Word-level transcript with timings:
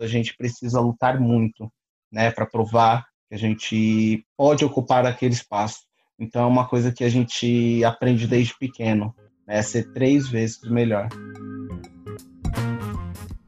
a 0.00 0.06
gente 0.06 0.36
precisa 0.36 0.80
lutar 0.80 1.20
muito, 1.20 1.70
né, 2.10 2.30
para 2.30 2.46
provar 2.46 3.06
que 3.28 3.34
a 3.34 3.38
gente 3.38 4.24
pode 4.36 4.64
ocupar 4.64 5.04
aquele 5.06 5.34
espaço. 5.34 5.80
Então 6.18 6.42
é 6.42 6.46
uma 6.46 6.66
coisa 6.66 6.90
que 6.90 7.04
a 7.04 7.08
gente 7.08 7.84
aprende 7.84 8.26
desde 8.26 8.56
pequeno, 8.58 9.14
né, 9.46 9.62
ser 9.62 9.92
três 9.92 10.28
vezes 10.28 10.60
melhor. 10.62 11.08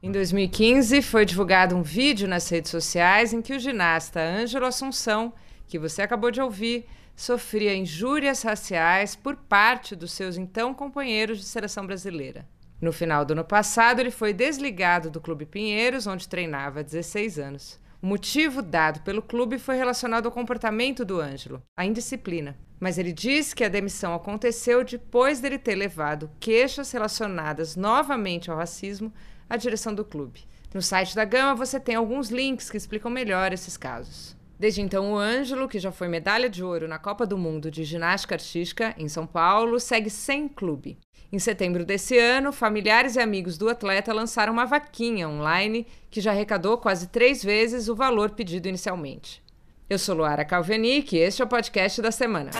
Em 0.01 0.11
2015, 0.11 1.01
foi 1.01 1.25
divulgado 1.25 1.75
um 1.75 1.81
vídeo 1.81 2.27
nas 2.27 2.49
redes 2.49 2.71
sociais 2.71 3.33
em 3.33 3.41
que 3.41 3.53
o 3.53 3.59
ginasta 3.59 4.19
Ângelo 4.19 4.65
Assunção, 4.65 5.33
que 5.67 5.79
você 5.79 6.01
acabou 6.01 6.31
de 6.31 6.41
ouvir, 6.41 6.85
sofria 7.15 7.75
injúrias 7.75 8.41
raciais 8.41 9.15
por 9.15 9.35
parte 9.35 9.95
dos 9.95 10.11
seus 10.11 10.37
então 10.37 10.73
companheiros 10.73 11.39
de 11.39 11.45
seleção 11.45 11.85
brasileira. 11.85 12.47
No 12.81 12.91
final 12.91 13.23
do 13.23 13.33
ano 13.33 13.45
passado, 13.45 13.99
ele 13.99 14.09
foi 14.09 14.33
desligado 14.33 15.11
do 15.11 15.21
Clube 15.21 15.45
Pinheiros, 15.45 16.07
onde 16.07 16.27
treinava 16.27 16.79
há 16.79 16.83
16 16.83 17.37
anos. 17.37 17.79
O 18.01 18.07
motivo 18.07 18.63
dado 18.63 19.01
pelo 19.01 19.21
clube 19.21 19.59
foi 19.59 19.75
relacionado 19.75 20.25
ao 20.25 20.31
comportamento 20.31 21.05
do 21.05 21.21
Ângelo, 21.21 21.61
a 21.77 21.85
indisciplina. 21.85 22.57
Mas 22.79 22.97
ele 22.97 23.13
diz 23.13 23.53
que 23.53 23.63
a 23.63 23.69
demissão 23.69 24.15
aconteceu 24.15 24.83
depois 24.83 25.39
dele 25.39 25.59
ter 25.59 25.75
levado 25.75 26.31
queixas 26.39 26.91
relacionadas 26.91 27.75
novamente 27.75 28.49
ao 28.49 28.57
racismo 28.57 29.13
à 29.47 29.55
direção 29.55 29.93
do 29.93 30.03
clube. 30.03 30.47
No 30.73 30.81
site 30.81 31.15
da 31.15 31.23
Gama 31.23 31.53
você 31.53 31.79
tem 31.79 31.93
alguns 31.93 32.31
links 32.31 32.71
que 32.71 32.77
explicam 32.77 33.11
melhor 33.11 33.53
esses 33.53 33.77
casos. 33.77 34.35
Desde 34.61 34.79
então, 34.79 35.13
o 35.13 35.17
Ângelo, 35.17 35.67
que 35.67 35.79
já 35.79 35.91
foi 35.91 36.07
medalha 36.07 36.47
de 36.47 36.63
ouro 36.63 36.87
na 36.87 36.99
Copa 36.99 37.25
do 37.25 37.35
Mundo 37.35 37.71
de 37.71 37.83
Ginástica 37.83 38.35
Artística 38.35 38.93
em 38.95 39.07
São 39.07 39.25
Paulo, 39.25 39.79
segue 39.79 40.07
sem 40.07 40.47
clube. 40.47 40.99
Em 41.31 41.39
setembro 41.39 41.83
desse 41.83 42.15
ano, 42.19 42.53
familiares 42.53 43.15
e 43.15 43.19
amigos 43.19 43.57
do 43.57 43.67
atleta 43.67 44.13
lançaram 44.13 44.53
uma 44.53 44.67
vaquinha 44.67 45.27
online 45.27 45.87
que 46.11 46.21
já 46.21 46.29
arrecadou 46.29 46.77
quase 46.77 47.07
três 47.07 47.43
vezes 47.43 47.89
o 47.89 47.95
valor 47.95 48.29
pedido 48.29 48.67
inicialmente. 48.67 49.41
Eu 49.89 49.97
sou 49.97 50.15
Luara 50.15 50.45
Calvenic 50.45 51.15
e 51.15 51.19
este 51.21 51.41
é 51.41 51.45
o 51.45 51.47
podcast 51.47 51.99
da 51.99 52.11
semana. 52.11 52.51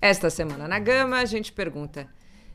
Esta 0.00 0.30
semana 0.30 0.66
na 0.66 0.78
Gama, 0.78 1.18
a 1.18 1.26
gente 1.26 1.52
pergunta: 1.52 2.08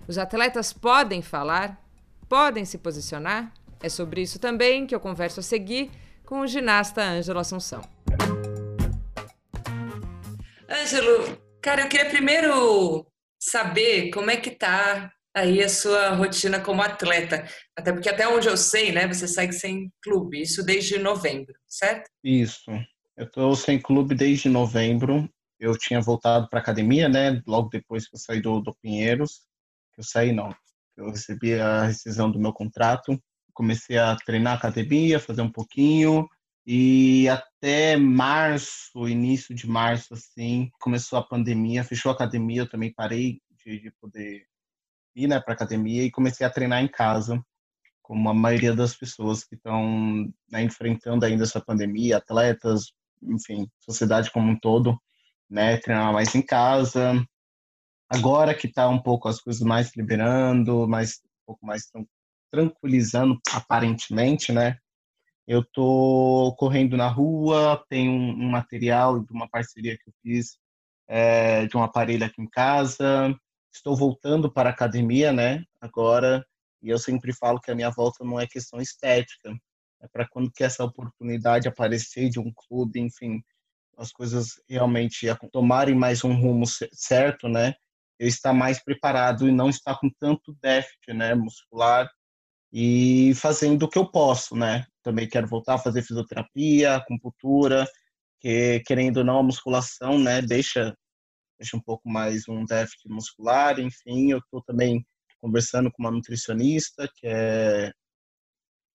os 0.07 0.17
atletas 0.17 0.73
podem 0.73 1.21
falar? 1.21 1.79
Podem 2.27 2.65
se 2.65 2.79
posicionar? 2.79 3.53
É 3.81 3.89
sobre 3.89 4.21
isso 4.21 4.39
também 4.39 4.87
que 4.87 4.95
eu 4.95 4.99
converso 4.99 5.39
a 5.39 5.43
seguir 5.43 5.91
com 6.25 6.39
o 6.39 6.47
ginasta 6.47 7.01
Ângelo 7.01 7.39
Assunção. 7.39 7.81
Ângelo, 10.69 11.37
cara, 11.61 11.81
eu 11.81 11.89
queria 11.89 12.09
primeiro 12.09 13.05
saber 13.39 14.09
como 14.09 14.31
é 14.31 14.37
que 14.37 14.51
tá 14.51 15.11
aí 15.33 15.63
a 15.63 15.69
sua 15.69 16.09
rotina 16.09 16.59
como 16.59 16.81
atleta. 16.81 17.47
Até 17.77 17.93
porque 17.93 18.09
até 18.09 18.27
onde 18.27 18.47
eu 18.47 18.57
sei, 18.57 18.91
né, 18.91 19.07
você 19.07 19.27
segue 19.27 19.53
sem 19.53 19.91
clube, 20.01 20.41
isso 20.41 20.63
desde 20.63 20.97
novembro, 20.97 21.53
certo? 21.67 22.09
Isso. 22.23 22.71
Eu 23.15 23.29
tô 23.29 23.55
sem 23.55 23.79
clube 23.79 24.15
desde 24.15 24.49
novembro. 24.49 25.29
Eu 25.59 25.77
tinha 25.77 26.01
voltado 26.01 26.49
para 26.49 26.59
academia, 26.59 27.07
né, 27.07 27.41
logo 27.47 27.69
depois 27.69 28.07
que 28.07 28.15
eu 28.15 28.19
saí 28.19 28.41
do, 28.41 28.59
do 28.59 28.75
Pinheiros. 28.81 29.41
Eu 29.97 30.03
saí 30.03 30.31
não. 30.31 30.53
Eu 30.95 31.11
recebi 31.11 31.53
a 31.53 31.83
rescisão 31.83 32.29
do 32.29 32.39
meu 32.39 32.51
contrato. 32.51 33.19
Comecei 33.57 33.97
a 33.97 34.15
treinar 34.15 34.55
academia, 34.55 35.19
fazer 35.19 35.41
um 35.41 35.51
pouquinho, 35.51 36.29
e 36.63 37.27
até 37.27 37.97
março, 37.97 39.09
início 39.09 39.55
de 39.55 39.67
março, 39.67 40.13
assim, 40.13 40.69
começou 40.79 41.17
a 41.17 41.23
pandemia, 41.23 41.83
fechou 41.83 42.11
a 42.11 42.13
academia, 42.13 42.61
eu 42.61 42.69
também 42.69 42.93
parei 42.93 43.41
de, 43.65 43.79
de 43.79 43.91
poder 43.99 44.45
ir 45.15 45.27
né, 45.27 45.39
para 45.39 45.55
academia 45.55 46.03
e 46.03 46.11
comecei 46.11 46.45
a 46.45 46.51
treinar 46.51 46.83
em 46.83 46.87
casa, 46.87 47.43
como 48.03 48.29
a 48.29 48.33
maioria 48.33 48.75
das 48.75 48.95
pessoas 48.95 49.43
que 49.43 49.55
estão 49.55 50.31
né, 50.51 50.61
enfrentando 50.61 51.25
ainda 51.25 51.45
essa 51.45 51.59
pandemia, 51.59 52.17
atletas, 52.17 52.91
enfim, 53.23 53.67
sociedade 53.79 54.29
como 54.29 54.51
um 54.51 54.59
todo, 54.59 55.01
né, 55.49 55.77
treinar 55.77 56.13
mais 56.13 56.35
em 56.35 56.43
casa. 56.43 57.25
Agora 58.07 58.53
que 58.53 58.67
está 58.67 58.87
um 58.87 59.01
pouco 59.01 59.27
as 59.27 59.41
coisas 59.41 59.63
mais 59.63 59.95
liberando, 59.95 60.87
mais 60.87 61.21
um 61.25 61.45
pouco 61.47 61.65
mais 61.65 61.89
tranquilizando 62.51 63.39
aparentemente, 63.53 64.51
né? 64.51 64.77
Eu 65.47 65.63
tô 65.63 66.53
correndo 66.57 66.97
na 66.97 67.07
rua, 67.07 67.83
tenho 67.89 68.11
um, 68.11 68.49
material 68.49 69.23
de 69.23 69.31
uma 69.31 69.47
parceria 69.49 69.97
que 69.97 70.09
eu 70.09 70.13
fiz 70.21 70.57
é, 71.07 71.65
de 71.67 71.77
um 71.77 71.83
aparelho 71.83 72.25
aqui 72.25 72.41
em 72.41 72.49
casa. 72.49 73.33
Estou 73.73 73.95
voltando 73.95 74.51
para 74.51 74.69
a 74.69 74.73
academia, 74.73 75.31
né? 75.31 75.63
Agora, 75.79 76.45
e 76.81 76.89
eu 76.89 76.97
sempre 76.97 77.33
falo 77.33 77.61
que 77.61 77.71
a 77.71 77.75
minha 77.75 77.89
volta 77.89 78.23
não 78.25 78.39
é 78.39 78.45
questão 78.45 78.81
estética, 78.81 79.55
é 80.01 80.07
para 80.07 80.27
quando 80.27 80.51
que 80.51 80.63
essa 80.63 80.83
oportunidade 80.83 81.67
aparecer 81.67 82.29
de 82.29 82.39
um 82.39 82.51
clube, 82.53 82.99
enfim, 82.99 83.41
as 83.97 84.11
coisas 84.11 84.61
realmente 84.69 85.27
tomarem 85.51 85.95
mais 85.95 86.23
um 86.23 86.33
rumo 86.33 86.65
certo, 86.93 87.47
né? 87.47 87.73
Eu 88.19 88.27
estar 88.27 88.53
mais 88.53 88.83
preparado 88.83 89.47
e 89.47 89.51
não 89.51 89.69
estar 89.69 89.97
com 89.99 90.09
tanto 90.19 90.55
déficit, 90.61 91.13
né, 91.13 91.33
muscular 91.35 92.09
e 92.71 93.33
fazendo 93.35 93.83
o 93.83 93.89
que 93.89 93.97
eu 93.97 94.09
posso, 94.09 94.55
né? 94.55 94.85
Também 95.03 95.27
quero 95.27 95.47
voltar 95.47 95.75
a 95.75 95.79
fazer 95.79 96.01
fisioterapia, 96.01 96.95
acupuntura, 96.95 97.87
que 98.39 98.81
querendo 98.85 99.17
ou 99.17 99.23
não 99.23 99.39
a 99.39 99.43
musculação, 99.43 100.19
né, 100.19 100.41
deixa 100.41 100.95
deixa 101.59 101.75
um 101.75 101.81
pouco 101.81 102.07
mais 102.07 102.47
um 102.47 102.63
déficit 102.65 103.09
muscular, 103.09 103.79
enfim, 103.79 104.31
eu 104.31 104.37
estou 104.37 104.61
também 104.63 105.03
conversando 105.41 105.91
com 105.91 106.03
uma 106.03 106.11
nutricionista, 106.11 107.09
que 107.15 107.25
é 107.25 107.91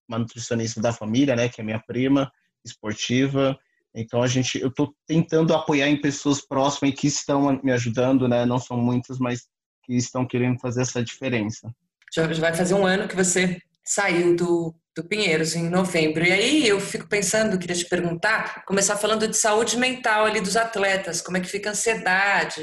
uma 0.08 0.20
nutricionista 0.20 0.80
da 0.80 0.92
família, 0.92 1.34
né, 1.34 1.48
que 1.48 1.60
é 1.60 1.64
minha 1.64 1.82
prima, 1.84 2.30
esportiva. 2.64 3.58
Então 3.92 4.22
a 4.22 4.28
gente, 4.28 4.60
eu 4.60 4.68
estou 4.68 4.94
tentando 5.08 5.54
apoiar 5.54 5.88
em 5.88 6.00
pessoas 6.00 6.40
próximas 6.40 6.94
que 6.94 7.08
estão 7.08 7.60
me 7.64 7.72
ajudando, 7.72 8.28
né, 8.28 8.46
não 8.46 8.60
são 8.60 8.76
muitas, 8.76 9.18
mas 9.18 9.48
que 9.84 9.94
estão 9.96 10.24
querendo 10.24 10.60
fazer 10.60 10.82
essa 10.82 11.02
diferença 11.02 11.74
já, 12.14 12.26
vai 12.26 12.54
fazer 12.54 12.74
um 12.74 12.86
ano 12.86 13.08
que 13.08 13.16
você 13.16 13.58
saiu 13.84 14.36
do, 14.36 14.74
do 14.96 15.04
Pinheiros 15.04 15.54
em 15.54 15.68
novembro. 15.68 16.24
E 16.24 16.32
aí 16.32 16.68
eu 16.68 16.80
fico 16.80 17.08
pensando, 17.08 17.58
queria 17.58 17.76
te 17.76 17.88
perguntar, 17.88 18.64
começar 18.64 18.96
falando 18.96 19.26
de 19.26 19.36
saúde 19.36 19.76
mental 19.76 20.26
ali 20.26 20.40
dos 20.40 20.56
atletas, 20.56 21.20
como 21.20 21.36
é 21.36 21.40
que 21.40 21.48
fica 21.48 21.70
a 21.70 21.72
ansiedade, 21.72 22.62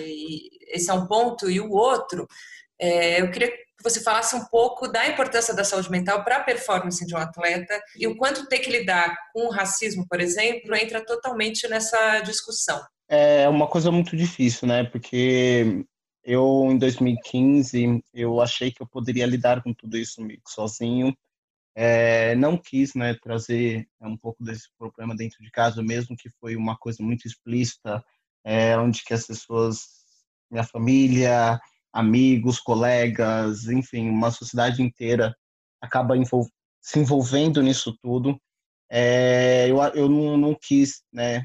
esse 0.72 0.90
é 0.90 0.94
um 0.94 1.08
ponto, 1.08 1.50
e 1.50 1.60
o 1.60 1.72
outro, 1.72 2.28
é, 2.80 3.22
eu 3.22 3.32
queria 3.32 3.50
que 3.50 3.84
você 3.84 4.02
falasse 4.02 4.36
um 4.36 4.46
pouco 4.46 4.88
da 4.88 5.08
importância 5.08 5.54
da 5.54 5.64
saúde 5.64 5.90
mental 5.90 6.24
para 6.24 6.38
a 6.38 6.44
performance 6.44 7.06
de 7.06 7.16
um 7.16 7.18
atleta 7.18 7.81
e 7.98 8.08
o 8.08 8.18
quanto 8.18 8.48
ter 8.48 8.60
que 8.60 8.70
lidar 8.70 9.16
com 9.34 9.48
o 9.48 9.52
racismo, 9.52 10.06
por 10.08 10.20
exemplo, 10.20 10.76
entra 10.76 11.04
totalmente 11.04 11.68
nessa 11.68 12.20
discussão. 12.20 12.81
É 13.08 13.48
uma 13.50 13.68
coisa 13.68 13.90
muito 13.90 14.16
difícil, 14.16 14.68
né? 14.68 14.84
Porque 14.84 15.84
eu, 16.30 16.68
em 16.72 16.78
2015, 16.78 18.04
eu 18.14 18.40
achei 18.40 18.72
que 18.72 18.84
eu 18.84 18.88
poderia 18.88 19.26
lidar 19.26 19.64
com 19.64 19.74
tudo 19.74 19.98
isso 19.98 20.22
sozinho. 20.48 21.18
É, 21.74 22.36
não 22.36 22.56
quis 22.56 22.94
né, 22.94 23.16
trazer 23.16 23.90
é, 24.00 24.08
um 24.08 24.16
pouco 24.16 24.44
desse 24.44 24.68
problema 24.78 25.16
dentro 25.16 25.44
de 25.44 25.50
casa, 25.50 25.82
mesmo 25.82 26.16
que 26.16 26.30
foi 26.30 26.56
uma 26.56 26.78
coisa 26.78 27.02
muito 27.02 27.26
explícita, 27.28 28.04
é, 28.44 28.78
onde 28.78 29.04
que 29.04 29.12
as 29.12 29.26
pessoas, 29.26 29.88
minha 30.52 30.64
família, 30.64 31.60
amigos, 31.92 32.60
colegas, 32.60 33.66
enfim, 33.68 34.08
uma 34.08 34.30
sociedade 34.30 34.84
inteira 34.84 35.36
acaba 35.82 36.16
envol 36.16 36.48
se 36.80 37.00
envolvendo 37.00 37.60
nisso 37.64 37.98
tudo. 38.04 38.40
É, 38.88 39.68
eu 39.68 39.82
eu 39.96 40.08
não, 40.08 40.38
não 40.38 40.56
quis 40.56 41.04
né, 41.12 41.44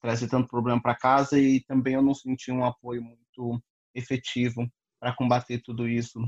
trazer 0.00 0.28
tanto 0.28 0.48
problema 0.48 0.82
para 0.82 0.96
casa 0.96 1.38
e 1.38 1.62
também 1.64 1.94
eu 1.94 2.02
não 2.02 2.14
senti 2.14 2.50
um 2.50 2.64
apoio 2.64 3.00
muito 3.02 3.62
efetivo 3.94 4.68
para 5.00 5.14
combater 5.14 5.60
tudo 5.62 5.88
isso 5.88 6.20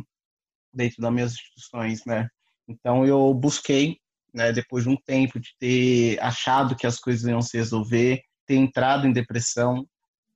dentro 0.72 1.00
das 1.00 1.12
minhas 1.12 1.32
instituições, 1.32 2.04
né? 2.04 2.28
Então 2.68 3.06
eu 3.06 3.32
busquei, 3.32 3.98
né, 4.34 4.52
depois 4.52 4.84
de 4.84 4.90
um 4.90 4.96
tempo 4.96 5.40
de 5.40 5.50
ter 5.58 6.20
achado 6.20 6.76
que 6.76 6.86
as 6.86 6.98
coisas 6.98 7.24
iam 7.24 7.40
se 7.40 7.56
resolver, 7.56 8.22
ter 8.46 8.56
entrado 8.56 9.06
em 9.06 9.12
depressão, 9.12 9.86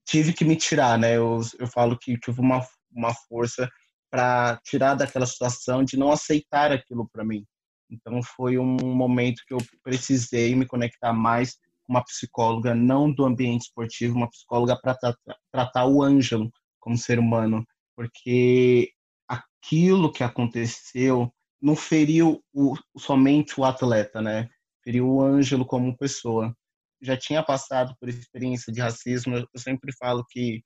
tive 0.07 0.33
que 0.33 0.45
me 0.45 0.57
tirar, 0.57 0.99
né? 0.99 1.17
Eu, 1.17 1.41
eu 1.59 1.67
falo 1.67 1.99
que 1.99 2.19
tive 2.19 2.41
uma 2.41 2.67
uma 2.93 3.15
força 3.15 3.69
para 4.11 4.61
tirar 4.65 4.95
daquela 4.95 5.27
situação 5.27 5.85
de 5.85 5.97
não 5.97 6.11
aceitar 6.11 6.73
aquilo 6.73 7.09
para 7.13 7.25
mim. 7.25 7.45
Então 7.91 8.21
foi 8.23 8.59
um 8.59 8.77
momento 8.95 9.43
que 9.47 9.55
eu 9.55 9.59
precisei 9.83 10.55
me 10.55 10.67
conectar 10.67 11.13
mais 11.13 11.55
com 11.85 11.93
uma 11.93 12.05
psicóloga 12.05 12.75
não 12.75 13.13
do 13.13 13.25
ambiente 13.25 13.63
esportivo, 13.63 14.17
uma 14.17 14.29
psicóloga 14.29 14.79
para 14.81 14.95
tratar, 14.95 15.37
tratar 15.53 15.87
o 15.87 16.03
Ângelo, 16.03 16.51
como 16.81 16.97
ser 16.99 17.19
humano, 17.19 17.65
porque 17.95 18.93
aquilo 19.29 20.13
que 20.13 20.25
aconteceu 20.25 21.33
não 21.61 21.77
feriu 21.77 22.43
o, 22.53 22.75
somente 22.99 23.61
o 23.61 23.65
atleta, 23.65 24.23
né? 24.23 24.49
Feriu 24.83 25.09
o 25.09 25.23
Ângelo 25.23 25.67
como 25.67 25.97
pessoa. 25.97 26.57
Já 27.03 27.17
tinha 27.17 27.43
passado 27.43 27.95
por 28.01 28.09
experiência 28.09 28.73
de 28.73 28.81
racismo. 28.81 29.37
Eu 29.37 29.47
sempre 29.57 29.93
falo 29.99 30.25
que 30.29 30.63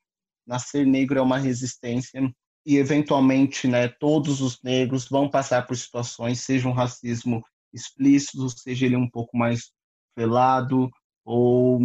nascer 0.47 0.85
negro 0.85 1.19
é 1.19 1.21
uma 1.21 1.37
resistência 1.37 2.21
e 2.65 2.77
eventualmente, 2.77 3.67
né, 3.67 3.87
todos 3.87 4.41
os 4.41 4.59
negros 4.63 5.07
vão 5.07 5.29
passar 5.29 5.67
por 5.67 5.77
situações, 5.77 6.41
seja 6.41 6.67
um 6.67 6.71
racismo 6.71 7.43
explícito, 7.71 8.49
seja 8.49 8.87
ele 8.87 8.95
um 8.95 9.09
pouco 9.09 9.37
mais 9.37 9.71
velado 10.17 10.89
ou 11.23 11.79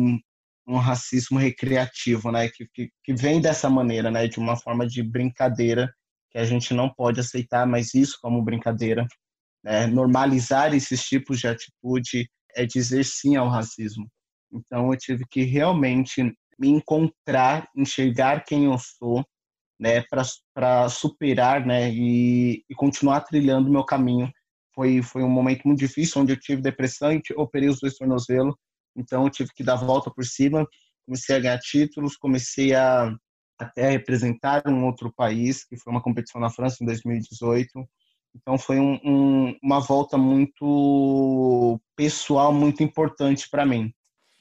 um, 0.70 0.78
racismo 0.78 1.38
recreativo, 1.38 2.30
né, 2.30 2.48
que, 2.48 2.66
que, 2.72 2.90
que, 3.04 3.14
vem 3.14 3.40
dessa 3.40 3.68
maneira, 3.68 4.10
né, 4.10 4.26
de 4.26 4.38
uma 4.38 4.56
forma 4.56 4.86
de 4.86 5.02
brincadeira 5.02 5.92
que 6.30 6.38
a 6.38 6.44
gente 6.44 6.72
não 6.72 6.88
pode 6.88 7.20
aceitar, 7.20 7.66
mas 7.66 7.94
isso 7.94 8.18
como 8.22 8.42
brincadeira, 8.42 9.06
né, 9.64 9.86
normalizar 9.86 10.74
esses 10.74 11.02
tipos 11.02 11.40
de 11.40 11.48
atitude 11.48 12.28
é 12.54 12.64
dizer 12.64 13.04
sim 13.04 13.36
ao 13.36 13.48
racismo. 13.48 14.08
Então 14.52 14.92
eu 14.92 14.98
tive 14.98 15.24
que 15.30 15.42
realmente 15.42 16.22
me 16.58 16.68
encontrar, 16.68 17.68
enxergar 17.76 18.44
quem 18.44 18.64
eu 18.66 18.76
sou, 18.78 19.24
né, 19.78 20.04
para 20.54 20.88
superar, 20.88 21.64
né, 21.64 21.90
e, 21.90 22.62
e 22.68 22.74
continuar 22.74 23.22
trilhando 23.22 23.70
meu 23.70 23.84
caminho. 23.84 24.30
Foi 24.74 25.02
foi 25.02 25.22
um 25.22 25.28
momento 25.28 25.62
muito 25.64 25.78
difícil 25.78 26.22
onde 26.22 26.32
eu 26.32 26.38
tive 26.38 26.62
depressão 26.62 27.12
e 27.12 27.22
operei 27.36 27.68
os 27.68 27.80
dois 27.80 27.96
tornozelos, 27.96 28.54
então 29.00 29.24
eu 29.24 29.30
tive 29.30 29.50
que 29.54 29.64
dar 29.64 29.74
a 29.74 29.84
volta 29.84 30.10
por 30.10 30.24
cima, 30.24 30.66
comecei 31.06 31.36
a 31.36 31.40
ganhar 31.40 31.58
títulos, 31.58 32.16
comecei 32.16 32.74
a 32.74 33.12
até 33.58 33.90
representar 33.90 34.62
um 34.66 34.86
outro 34.86 35.12
país, 35.12 35.64
que 35.64 35.76
foi 35.76 35.92
uma 35.92 36.02
competição 36.02 36.40
na 36.40 36.50
França 36.50 36.78
em 36.80 36.86
2018. 36.86 37.68
Então 38.34 38.56
foi 38.56 38.78
um, 38.78 38.98
um, 39.04 39.58
uma 39.62 39.80
volta 39.80 40.16
muito 40.16 41.80
pessoal, 41.94 42.52
muito 42.52 42.82
importante 42.82 43.48
para 43.50 43.66
mim. 43.66 43.92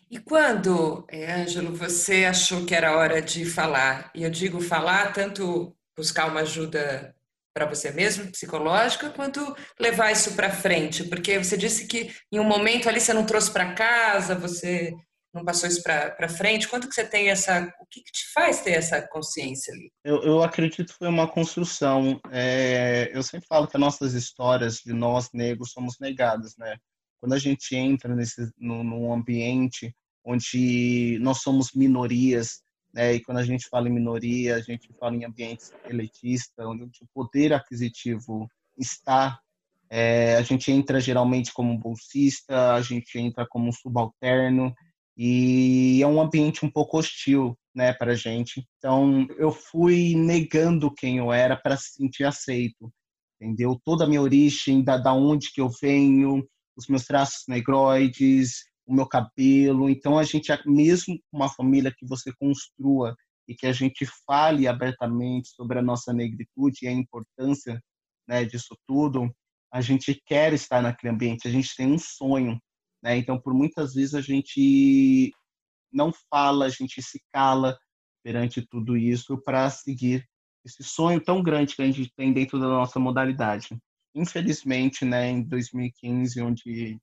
E 0.09 0.19
quando, 0.19 1.05
é, 1.07 1.41
Ângelo, 1.41 1.75
você 1.75 2.25
achou 2.25 2.65
que 2.65 2.73
era 2.73 2.97
hora 2.97 3.21
de 3.21 3.45
falar? 3.45 4.11
E 4.15 4.23
eu 4.23 4.29
digo 4.29 4.59
falar 4.61 5.13
tanto 5.13 5.75
buscar 5.95 6.27
uma 6.27 6.41
ajuda 6.41 7.15
para 7.59 7.65
você 7.65 7.91
mesmo, 7.91 8.31
psicológica, 8.31 9.09
quanto 9.09 9.53
levar 9.77 10.11
isso 10.13 10.33
para 10.33 10.49
frente, 10.49 11.03
porque 11.03 11.37
você 11.37 11.57
disse 11.57 11.85
que 11.87 12.09
em 12.31 12.39
um 12.39 12.45
momento 12.45 12.87
ali 12.87 13.01
você 13.01 13.13
não 13.13 13.25
trouxe 13.25 13.51
para 13.51 13.73
casa, 13.73 14.33
você 14.33 14.93
não 15.33 15.43
passou 15.43 15.67
isso 15.67 15.83
para 15.83 16.29
frente. 16.29 16.69
Quanto 16.69 16.87
que 16.87 16.95
você 16.95 17.05
tem 17.05 17.29
essa, 17.29 17.71
o 17.81 17.85
que, 17.85 18.01
que, 18.01 18.11
te 18.11 18.31
faz 18.33 18.61
ter 18.61 18.71
essa 18.71 19.05
consciência 19.09 19.73
ali? 19.73 19.91
Eu, 20.05 20.23
eu 20.23 20.41
acredito 20.41 20.93
que 20.93 20.97
foi 20.97 21.09
uma 21.09 21.27
construção. 21.27 22.19
É, 22.31 23.11
eu 23.13 23.21
sempre 23.21 23.45
falo 23.45 23.67
que 23.67 23.75
as 23.75 23.81
nossas 23.81 24.13
histórias 24.13 24.77
de 24.77 24.93
nós 24.93 25.29
negros 25.33 25.71
somos 25.71 25.97
negadas, 25.99 26.55
né? 26.57 26.77
Quando 27.19 27.33
a 27.33 27.39
gente 27.39 27.75
entra 27.75 28.15
nesse 28.15 28.49
no, 28.57 28.83
num 28.85 29.13
ambiente 29.13 29.93
onde 30.23 31.19
nós 31.21 31.41
somos 31.41 31.73
minorias, 31.73 32.61
né? 32.93 33.13
E 33.13 33.23
quando 33.23 33.37
a 33.37 33.43
gente 33.43 33.67
fala 33.69 33.87
em 33.87 33.93
minoria, 33.93 34.55
a 34.55 34.61
gente 34.61 34.89
fala 34.99 35.15
em 35.15 35.25
ambientes 35.25 35.73
elitistas, 35.85 36.65
onde 36.65 36.83
o 36.83 37.07
poder 37.13 37.53
aquisitivo 37.53 38.47
está. 38.77 39.39
É, 39.89 40.35
a 40.35 40.41
gente 40.41 40.71
entra 40.71 40.99
geralmente 40.99 41.51
como 41.53 41.77
bolsista, 41.77 42.73
a 42.73 42.81
gente 42.81 43.17
entra 43.17 43.45
como 43.47 43.73
subalterno 43.73 44.73
e 45.17 46.01
é 46.01 46.07
um 46.07 46.21
ambiente 46.21 46.65
um 46.65 46.71
pouco 46.71 46.97
hostil, 46.97 47.57
né, 47.75 47.91
para 47.93 48.15
gente. 48.15 48.65
Então 48.77 49.27
eu 49.37 49.51
fui 49.51 50.15
negando 50.15 50.93
quem 50.93 51.17
eu 51.17 51.33
era 51.33 51.55
para 51.57 51.75
se 51.75 51.93
sentir 51.93 52.23
aceito, 52.23 52.91
entendeu? 53.39 53.79
Toda 53.83 54.05
a 54.05 54.07
minha 54.07 54.21
origem, 54.21 54.83
da, 54.83 54.97
da 54.97 55.13
onde 55.13 55.51
que 55.51 55.59
eu 55.59 55.69
venho, 55.81 56.47
os 56.77 56.87
meus 56.87 57.05
traços 57.05 57.43
negroides, 57.47 58.63
o 58.89 58.93
meu 58.93 59.07
cabelo. 59.07 59.87
Então, 59.87 60.17
a 60.17 60.23
gente, 60.23 60.51
mesmo 60.65 61.19
uma 61.31 61.47
família 61.47 61.93
que 61.95 62.05
você 62.07 62.33
construa 62.33 63.15
e 63.47 63.55
que 63.55 63.67
a 63.67 63.71
gente 63.71 64.05
fale 64.25 64.67
abertamente 64.67 65.49
sobre 65.49 65.77
a 65.77 65.81
nossa 65.81 66.11
negritude 66.11 66.79
e 66.81 66.87
a 66.87 66.91
importância 66.91 67.79
né, 68.27 68.43
disso 68.43 68.75
tudo, 68.87 69.31
a 69.71 69.79
gente 69.79 70.19
quer 70.25 70.53
estar 70.53 70.81
naquele 70.81 71.13
ambiente, 71.13 71.47
a 71.47 71.51
gente 71.51 71.75
tem 71.75 71.91
um 71.91 71.99
sonho. 71.99 72.59
Né? 73.03 73.17
Então, 73.17 73.39
por 73.39 73.53
muitas 73.53 73.93
vezes, 73.93 74.15
a 74.15 74.21
gente 74.21 75.31
não 75.93 76.11
fala, 76.29 76.65
a 76.65 76.69
gente 76.69 77.01
se 77.01 77.21
cala 77.31 77.77
perante 78.23 78.65
tudo 78.67 78.97
isso 78.97 79.39
para 79.43 79.69
seguir 79.69 80.27
esse 80.65 80.83
sonho 80.83 81.23
tão 81.23 81.41
grande 81.41 81.75
que 81.75 81.81
a 81.81 81.85
gente 81.85 82.11
tem 82.15 82.33
dentro 82.33 82.59
da 82.59 82.67
nossa 82.67 82.99
modalidade. 82.99 83.77
Infelizmente, 84.15 85.05
né, 85.05 85.29
em 85.29 85.43
2015, 85.43 86.41
onde 86.41 86.99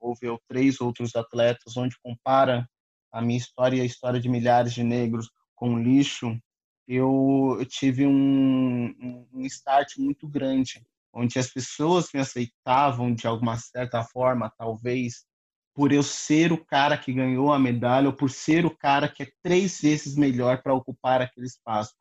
envolveu 0.00 0.40
três 0.48 0.80
outros 0.80 1.14
atletas, 1.14 1.76
onde 1.76 1.96
compara 2.02 2.68
a 3.12 3.20
minha 3.20 3.38
história 3.38 3.76
e 3.76 3.80
a 3.80 3.84
história 3.84 4.20
de 4.20 4.28
milhares 4.28 4.72
de 4.72 4.82
negros 4.82 5.30
com 5.54 5.78
lixo, 5.78 6.38
eu, 6.88 7.56
eu 7.58 7.66
tive 7.66 8.06
um, 8.06 9.26
um 9.32 9.46
start 9.46 9.96
muito 9.98 10.26
grande, 10.26 10.82
onde 11.12 11.38
as 11.38 11.48
pessoas 11.48 12.08
me 12.12 12.20
aceitavam 12.20 13.14
de 13.14 13.26
alguma 13.26 13.56
certa 13.56 14.02
forma, 14.02 14.52
talvez, 14.56 15.24
por 15.74 15.92
eu 15.92 16.02
ser 16.02 16.52
o 16.52 16.64
cara 16.64 16.98
que 16.98 17.12
ganhou 17.12 17.52
a 17.52 17.58
medalha 17.58 18.08
ou 18.08 18.12
por 18.12 18.30
ser 18.30 18.66
o 18.66 18.76
cara 18.76 19.08
que 19.08 19.22
é 19.22 19.32
três 19.42 19.80
vezes 19.80 20.16
melhor 20.16 20.62
para 20.62 20.74
ocupar 20.74 21.22
aquele 21.22 21.46
espaço. 21.46 21.94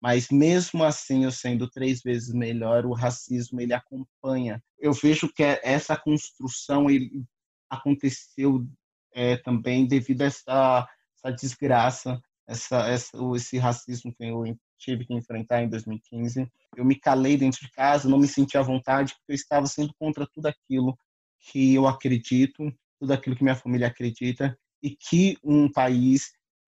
Mas 0.00 0.28
mesmo 0.30 0.82
assim, 0.82 1.22
eu 1.24 1.30
sendo 1.30 1.70
três 1.70 2.02
vezes 2.02 2.34
melhor, 2.34 2.84
o 2.84 2.92
racismo 2.92 3.60
ele 3.60 3.72
acompanha. 3.72 4.60
Eu 4.76 4.92
vejo 4.92 5.32
que 5.32 5.44
essa 5.62 5.96
construção 5.96 6.90
ele 6.90 7.24
aconteceu 7.72 8.66
é, 9.14 9.36
também 9.38 9.86
devido 9.86 10.22
a 10.22 10.26
essa, 10.26 10.88
essa 11.16 11.34
desgraça, 11.34 12.20
essa, 12.46 12.88
essa, 12.88 13.16
esse 13.34 13.58
racismo 13.58 14.14
que 14.14 14.24
eu 14.24 14.44
tive 14.78 15.06
que 15.06 15.14
enfrentar 15.14 15.62
em 15.62 15.68
2015. 15.68 16.46
Eu 16.76 16.84
me 16.84 16.94
calei 16.94 17.36
dentro 17.36 17.60
de 17.60 17.70
casa, 17.70 18.08
não 18.08 18.18
me 18.18 18.28
senti 18.28 18.58
à 18.58 18.62
vontade, 18.62 19.14
porque 19.14 19.32
eu 19.32 19.36
estava 19.36 19.66
sendo 19.66 19.94
contra 19.98 20.26
tudo 20.26 20.46
aquilo 20.46 20.96
que 21.40 21.74
eu 21.74 21.86
acredito, 21.86 22.72
tudo 23.00 23.12
aquilo 23.12 23.36
que 23.36 23.42
minha 23.42 23.56
família 23.56 23.88
acredita, 23.88 24.56
e 24.82 24.90
que 24.90 25.38
um 25.42 25.70
país 25.70 26.32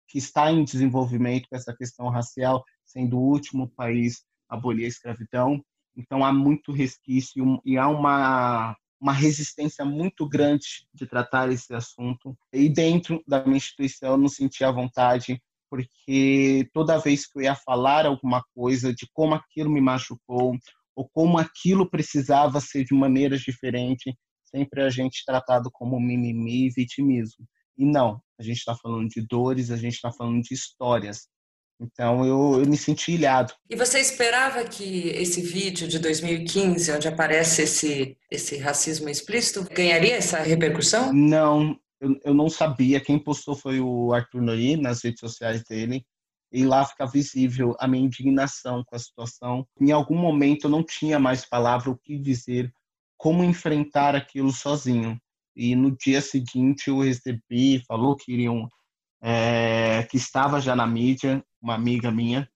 que 0.07 0.18
está 0.18 0.51
em 0.51 0.63
desenvolvimento 0.63 1.47
com 1.50 1.56
essa 1.56 1.75
questão 1.75 2.07
racial, 2.09 2.63
sendo 2.86 3.18
o 3.18 3.24
último 3.24 3.68
país 3.69 4.24
a 4.47 4.56
abolir 4.56 4.86
a 4.86 4.89
escravidão, 4.89 5.63
então 5.97 6.24
há 6.24 6.31
muito 6.31 6.71
resquício 6.71 7.62
e 7.65 7.77
há 7.77 7.88
uma 7.88 8.75
uma 9.06 9.13
resistência 9.13 9.86
muito 9.86 10.28
grande 10.28 10.88
de 10.92 11.06
tratar 11.06 11.52
esse 11.52 11.72
assunto. 11.75 12.36
E 12.52 12.68
dentro 12.68 13.24
da 13.28 13.46
minha 13.46 13.57
instituição 13.57 14.13
eu 14.13 14.18
não 14.18 14.28
sentia 14.28 14.72
vontade, 14.72 15.40
porque 15.69 16.68
toda 16.74 16.98
vez 16.98 17.28
que 17.28 17.38
eu 17.38 17.44
ia 17.44 17.54
falar 17.54 18.07
alguma 18.07 18.44
coisa 18.56 18.92
de 18.92 19.07
como 19.13 19.36
aquilo 19.36 19.69
me 19.69 19.80
machucou, 19.80 20.57
ou 20.96 21.07
como 21.10 21.38
aquilo 21.38 21.88
precisava 21.88 22.60
ser 22.60 22.84
de 22.84 22.96
maneiras 22.96 23.42
diferentes, 23.42 24.12
sempre 24.44 24.81
a 24.81 24.90
gente 24.90 25.24
tratado 25.24 25.69
como 25.71 26.00
mimimi 26.00 26.66
e 26.66 26.71
vitimismo. 26.71 27.45
E 27.78 27.85
não, 27.85 28.19
a 28.40 28.44
gente 28.44 28.57
está 28.57 28.76
falando 28.76 29.07
de 29.09 29.21
dores, 29.21 29.69
a 29.69 29.78
gente 29.78 29.94
está 29.94 30.12
falando 30.12 30.42
de 30.42 30.56
histórias. 30.56 31.28
Então 31.79 32.25
eu, 32.25 32.61
eu 32.61 32.65
me 32.65 32.77
senti 32.77 33.13
ilhado. 33.13 33.53
E 33.69 33.75
você 33.75 33.99
esperava 33.99 34.63
que 34.63 35.09
esse 35.09 35.41
vídeo 35.41 35.87
de 35.87 35.99
2015, 35.99 36.91
onde 36.91 37.07
aparece 37.07 37.63
esse, 37.63 38.17
esse 38.31 38.57
racismo 38.57 39.09
explícito, 39.09 39.63
ganharia 39.73 40.15
essa 40.15 40.39
repercussão? 40.39 41.11
Não, 41.11 41.77
eu, 41.99 42.19
eu 42.23 42.33
não 42.33 42.49
sabia. 42.49 43.01
Quem 43.01 43.19
postou 43.19 43.55
foi 43.55 43.79
o 43.79 44.13
Arthur 44.13 44.41
Nori 44.41 44.77
nas 44.77 45.03
redes 45.03 45.19
sociais 45.19 45.63
dele. 45.63 46.05
E 46.51 46.63
lá 46.63 46.85
fica 46.85 47.05
visível 47.05 47.75
a 47.79 47.87
minha 47.87 48.05
indignação 48.05 48.83
com 48.85 48.95
a 48.95 48.99
situação. 48.99 49.67
Em 49.79 49.91
algum 49.91 50.15
momento 50.15 50.67
eu 50.67 50.71
não 50.71 50.83
tinha 50.83 51.19
mais 51.19 51.45
palavra 51.45 51.89
o 51.89 51.97
que 51.97 52.17
dizer, 52.17 52.71
como 53.17 53.44
enfrentar 53.44 54.15
aquilo 54.15 54.51
sozinho. 54.51 55.19
E 55.55 55.75
no 55.75 55.91
dia 55.97 56.21
seguinte 56.21 56.89
eu 56.89 56.99
recebi, 56.99 57.83
falou 57.85 58.15
que 58.15 58.31
iriam 58.31 58.69
é, 59.21 60.03
que 60.03 60.17
estava 60.17 60.61
já 60.61 60.75
na 60.75 60.85
mídia, 60.85 61.44
uma 61.66 61.74
amiga 61.74 62.12
minha, 62.12 62.48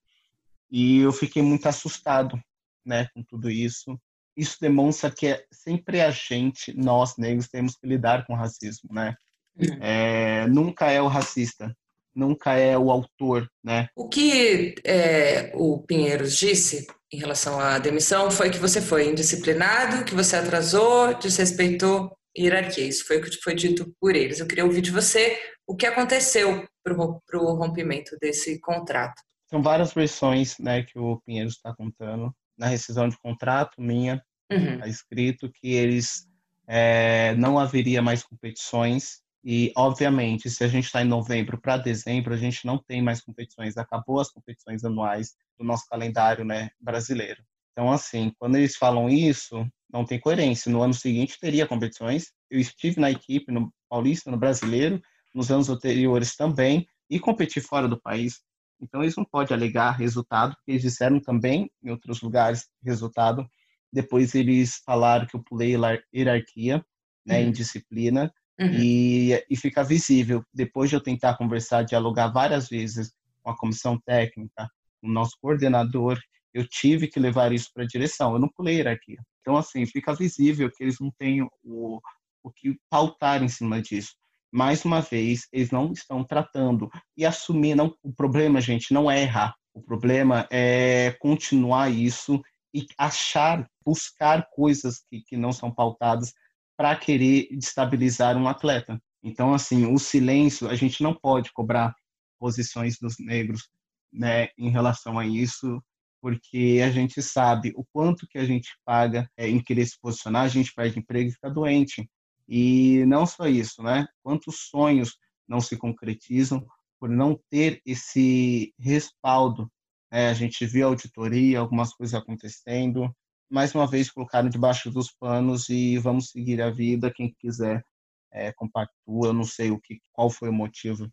e 0.70 1.00
eu 1.00 1.12
fiquei 1.12 1.42
muito 1.42 1.66
assustado, 1.66 2.40
né, 2.86 3.08
com 3.12 3.22
tudo 3.24 3.50
isso. 3.50 3.98
Isso 4.36 4.56
demonstra 4.60 5.10
que 5.10 5.26
é 5.26 5.44
sempre 5.52 6.00
a 6.00 6.10
gente, 6.12 6.72
nós 6.76 7.16
negros, 7.18 7.48
temos 7.48 7.76
que 7.76 7.86
lidar 7.86 8.24
com 8.24 8.32
o 8.32 8.36
racismo, 8.36 8.88
né? 8.92 9.14
Uhum. 9.56 9.78
É, 9.80 10.46
nunca 10.46 10.90
é 10.90 11.02
o 11.02 11.08
racista, 11.08 11.76
nunca 12.14 12.54
é 12.54 12.78
o 12.78 12.90
autor, 12.90 13.50
né? 13.62 13.88
O 13.96 14.08
que 14.08 14.76
é, 14.84 15.50
o 15.54 15.82
Pinheiros 15.82 16.36
disse 16.36 16.86
em 17.12 17.18
relação 17.18 17.58
à 17.58 17.78
demissão 17.80 18.30
foi 18.30 18.48
que 18.48 18.58
você 18.58 18.80
foi 18.80 19.10
indisciplinado, 19.10 20.04
que 20.04 20.14
você 20.14 20.36
atrasou, 20.36 21.18
desrespeitou 21.18 22.16
hierarquia. 22.38 22.86
Isso 22.86 23.04
foi 23.04 23.18
o 23.18 23.22
que 23.22 23.36
foi 23.42 23.54
dito 23.54 23.92
por 24.00 24.14
eles. 24.14 24.38
Eu 24.38 24.46
queria 24.46 24.64
ouvir 24.64 24.80
de 24.80 24.92
você 24.92 25.36
o 25.66 25.74
que 25.74 25.86
aconteceu 25.86 26.64
para 26.82 27.38
o 27.38 27.54
rompimento 27.54 28.16
desse 28.20 28.58
contrato. 28.60 29.20
São 29.48 29.62
várias 29.62 29.92
versões 29.92 30.58
né, 30.58 30.82
que 30.82 30.98
o 30.98 31.20
Pinheiro 31.26 31.48
está 31.48 31.74
contando. 31.74 32.34
Na 32.56 32.66
rescisão 32.66 33.08
de 33.08 33.18
contrato 33.18 33.80
minha, 33.80 34.22
uhum. 34.50 34.74
está 34.74 34.86
escrito 34.86 35.50
que 35.50 35.72
eles 35.72 36.26
é, 36.68 37.34
não 37.36 37.58
haveria 37.58 38.00
mais 38.00 38.22
competições 38.22 39.22
E, 39.42 39.72
obviamente, 39.76 40.50
se 40.50 40.62
a 40.62 40.68
gente 40.68 40.84
está 40.84 41.00
em 41.02 41.08
novembro 41.08 41.58
para 41.58 41.78
dezembro, 41.78 42.34
a 42.34 42.36
gente 42.36 42.66
não 42.66 42.78
tem 42.78 43.02
mais 43.02 43.22
competições. 43.22 43.76
Acabou 43.76 44.20
as 44.20 44.30
competições 44.30 44.84
anuais 44.84 45.34
do 45.58 45.64
nosso 45.64 45.86
calendário 45.88 46.44
né, 46.44 46.70
brasileiro. 46.78 47.42
Então, 47.72 47.90
assim, 47.90 48.32
quando 48.38 48.56
eles 48.56 48.76
falam 48.76 49.08
isso, 49.08 49.66
não 49.90 50.04
tem 50.04 50.20
coerência. 50.20 50.70
No 50.70 50.82
ano 50.82 50.92
seguinte 50.92 51.38
teria 51.40 51.66
competições. 51.66 52.32
Eu 52.50 52.60
estive 52.60 53.00
na 53.00 53.10
equipe, 53.10 53.50
no 53.50 53.72
Paulista, 53.88 54.30
no 54.30 54.36
Brasileiro, 54.36 55.00
nos 55.34 55.50
anos 55.50 55.68
anteriores 55.68 56.36
também, 56.36 56.86
e 57.08 57.18
competi 57.18 57.60
fora 57.60 57.88
do 57.88 58.00
país. 58.00 58.40
Então, 58.80 59.02
eles 59.02 59.16
não 59.16 59.24
podem 59.24 59.56
alegar 59.56 59.92
resultado, 59.92 60.54
porque 60.54 60.72
eles 60.72 60.82
disseram 60.82 61.20
também, 61.20 61.70
em 61.82 61.90
outros 61.90 62.20
lugares, 62.22 62.68
resultado. 62.82 63.46
Depois, 63.92 64.34
eles 64.34 64.80
falaram 64.84 65.26
que 65.26 65.36
eu 65.36 65.42
pulei 65.42 65.76
hierarquia, 66.14 66.84
né, 67.26 67.40
uhum. 67.40 67.48
em 67.48 67.52
disciplina, 67.52 68.32
Uhum. 68.60 68.74
E, 68.74 69.42
e 69.48 69.56
fica 69.56 69.82
visível. 69.82 70.44
Depois 70.52 70.90
de 70.90 70.96
eu 70.96 71.00
tentar 71.00 71.38
conversar, 71.38 71.82
dialogar 71.82 72.28
várias 72.28 72.68
vezes 72.68 73.10
com 73.42 73.50
a 73.50 73.56
comissão 73.56 73.98
técnica, 73.98 74.70
com 75.00 75.08
o 75.08 75.12
nosso 75.12 75.34
coordenador, 75.40 76.20
eu 76.52 76.68
tive 76.68 77.08
que 77.08 77.18
levar 77.18 77.52
isso 77.52 77.70
para 77.72 77.84
a 77.84 77.86
direção. 77.86 78.34
Eu 78.34 78.38
não 78.38 78.50
pulei 78.50 78.76
hierarquia. 78.76 79.18
Então, 79.40 79.56
assim, 79.56 79.86
fica 79.86 80.14
visível 80.14 80.70
que 80.70 80.82
eles 80.84 81.00
não 81.00 81.10
têm 81.12 81.42
o, 81.62 82.00
o 82.42 82.50
que 82.50 82.78
pautar 82.90 83.42
em 83.42 83.48
cima 83.48 83.80
disso. 83.80 84.14
Mais 84.52 84.84
uma 84.84 85.00
vez, 85.00 85.46
eles 85.52 85.70
não 85.70 85.92
estão 85.92 86.24
tratando 86.24 86.90
e 87.16 87.24
assumir. 87.24 87.74
Não, 87.74 87.94
o 88.02 88.12
problema, 88.12 88.60
gente, 88.60 88.92
não 88.92 89.10
é 89.10 89.22
errar. 89.22 89.54
O 89.72 89.82
problema 89.82 90.48
é 90.50 91.12
continuar 91.20 91.90
isso 91.90 92.40
e 92.74 92.86
achar, 92.98 93.68
buscar 93.84 94.48
coisas 94.50 95.02
que, 95.08 95.22
que 95.22 95.36
não 95.36 95.52
são 95.52 95.72
pautadas 95.72 96.32
para 96.76 96.96
querer 96.96 97.48
destabilizar 97.52 98.36
um 98.36 98.48
atleta. 98.48 99.00
Então, 99.22 99.52
assim, 99.52 99.86
o 99.92 99.98
silêncio, 99.98 100.68
a 100.68 100.74
gente 100.74 101.02
não 101.02 101.14
pode 101.14 101.52
cobrar 101.52 101.94
posições 102.38 102.96
dos 102.98 103.16
negros 103.18 103.68
né, 104.12 104.48
em 104.56 104.70
relação 104.70 105.18
a 105.18 105.26
isso, 105.26 105.82
porque 106.22 106.80
a 106.84 106.90
gente 106.90 107.22
sabe 107.22 107.72
o 107.76 107.84
quanto 107.92 108.26
que 108.28 108.38
a 108.38 108.44
gente 108.44 108.70
paga 108.84 109.28
é, 109.36 109.48
em 109.48 109.62
querer 109.62 109.86
se 109.86 109.98
posicionar, 110.00 110.44
a 110.44 110.48
gente 110.48 110.72
perde 110.74 110.98
emprego 110.98 111.28
e 111.28 111.32
fica 111.32 111.50
doente. 111.50 112.08
E 112.50 113.04
não 113.06 113.24
só 113.24 113.46
isso, 113.46 113.82
né? 113.82 114.06
Quantos 114.24 114.68
sonhos 114.68 115.16
não 115.48 115.60
se 115.60 115.76
concretizam 115.76 116.66
por 116.98 117.08
não 117.08 117.40
ter 117.48 117.80
esse 117.86 118.74
respaldo. 118.78 119.70
É, 120.10 120.28
a 120.28 120.34
gente 120.34 120.66
viu 120.66 120.88
auditoria, 120.88 121.60
algumas 121.60 121.94
coisas 121.94 122.14
acontecendo, 122.20 123.14
mais 123.48 123.74
uma 123.74 123.86
vez 123.86 124.10
colocaram 124.10 124.48
debaixo 124.48 124.90
dos 124.90 125.12
panos 125.12 125.68
e 125.68 125.98
vamos 125.98 126.30
seguir 126.30 126.60
a 126.60 126.70
vida. 126.70 127.12
Quem 127.12 127.34
quiser 127.38 127.84
é, 128.32 128.52
compactua. 128.52 129.32
Não 129.32 129.44
sei 129.44 129.70
o 129.70 129.80
que, 129.80 130.00
qual 130.12 130.30
foi 130.30 130.48
o 130.48 130.52
motivo 130.52 131.08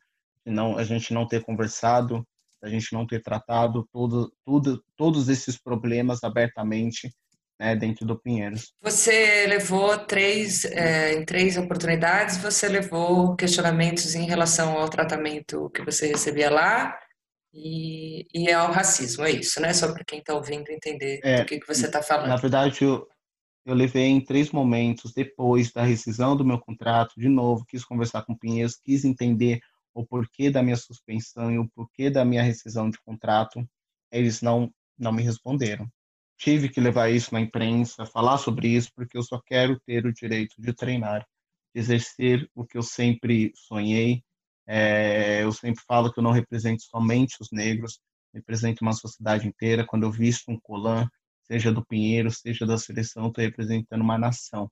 de 0.45 0.51
não 0.51 0.77
a 0.77 0.83
gente 0.83 1.13
não 1.13 1.27
ter 1.27 1.43
conversado, 1.43 2.25
a 2.63 2.69
gente 2.69 2.93
não 2.93 3.05
ter 3.05 3.21
tratado 3.21 3.87
todo, 3.91 4.31
tudo, 4.45 4.83
todos 4.95 5.29
esses 5.29 5.57
problemas 5.57 6.23
abertamente 6.23 7.13
né, 7.59 7.75
dentro 7.75 8.05
do 8.05 8.19
Pinheiros. 8.19 8.73
Você 8.81 9.45
levou 9.47 9.97
três, 9.97 10.65
é, 10.65 11.13
em 11.13 11.25
três 11.25 11.57
oportunidades, 11.57 12.37
você 12.37 12.67
levou 12.67 13.35
questionamentos 13.35 14.15
em 14.15 14.25
relação 14.25 14.77
ao 14.77 14.89
tratamento 14.89 15.69
que 15.71 15.83
você 15.83 16.07
recebia 16.07 16.49
lá, 16.49 16.97
e, 17.53 18.27
e 18.33 18.49
é 18.49 18.61
o 18.61 18.71
racismo, 18.71 19.25
é 19.25 19.31
isso, 19.31 19.59
né? 19.59 19.73
Só 19.73 19.91
para 19.91 20.03
quem 20.03 20.19
está 20.19 20.33
ouvindo 20.35 20.69
entender 20.69 21.19
é, 21.23 21.41
do 21.41 21.45
que, 21.45 21.59
que 21.59 21.67
você 21.67 21.87
está 21.87 22.03
falando. 22.03 22.27
Na 22.27 22.35
verdade, 22.35 22.83
eu, 22.83 23.07
eu 23.65 23.73
levei 23.73 24.05
em 24.05 24.21
três 24.21 24.51
momentos 24.51 25.11
depois 25.11 25.71
da 25.71 25.83
rescisão 25.83 26.37
do 26.37 26.45
meu 26.45 26.59
contrato, 26.59 27.13
de 27.17 27.27
novo, 27.27 27.65
quis 27.65 27.83
conversar 27.83 28.23
com 28.23 28.33
o 28.33 28.37
Pinheiros, 28.37 28.75
quis 28.75 29.03
entender 29.03 29.59
o 29.93 30.05
porquê 30.05 30.51
da 30.51 30.61
minha 30.61 30.75
suspensão 30.75 31.51
e 31.51 31.57
o 31.57 31.67
porquê 31.69 32.11
da 32.11 32.23
minha 32.23 32.43
rescisão 32.43 32.89
de 32.89 32.99
contrato. 33.01 33.67
Eles 34.11 34.41
não, 34.41 34.71
não 34.97 35.11
me 35.11 35.23
responderam. 35.23 35.89
Tive 36.37 36.69
que 36.69 36.79
levar 36.79 37.09
isso 37.09 37.33
na 37.33 37.41
imprensa, 37.41 38.05
falar 38.05 38.37
sobre 38.37 38.67
isso, 38.67 38.91
porque 38.95 39.17
eu 39.17 39.23
só 39.23 39.41
quero 39.45 39.79
ter 39.85 40.05
o 40.05 40.13
direito 40.13 40.55
de 40.59 40.73
treinar, 40.73 41.25
de 41.73 41.81
exercer 41.81 42.47
o 42.53 42.65
que 42.65 42.77
eu 42.77 42.83
sempre 42.83 43.51
sonhei, 43.55 44.23
é, 44.67 45.43
eu 45.43 45.51
sempre 45.51 45.81
falo 45.87 46.11
que 46.11 46.19
eu 46.19 46.23
não 46.23 46.31
represento 46.31 46.83
somente 46.83 47.37
os 47.39 47.47
negros, 47.51 47.99
represento 48.33 48.83
uma 48.83 48.91
sociedade 48.91 49.47
inteira. 49.47 49.85
Quando 49.85 50.03
eu 50.03 50.11
visto 50.11 50.51
um 50.51 50.59
colã, 50.59 51.07
seja 51.43 51.71
do 51.71 51.85
Pinheiro, 51.85 52.29
seja 52.29 52.65
da 52.65 52.77
seleção, 52.77 53.27
estou 53.27 53.43
representando 53.43 54.01
uma 54.01 54.17
nação. 54.17 54.69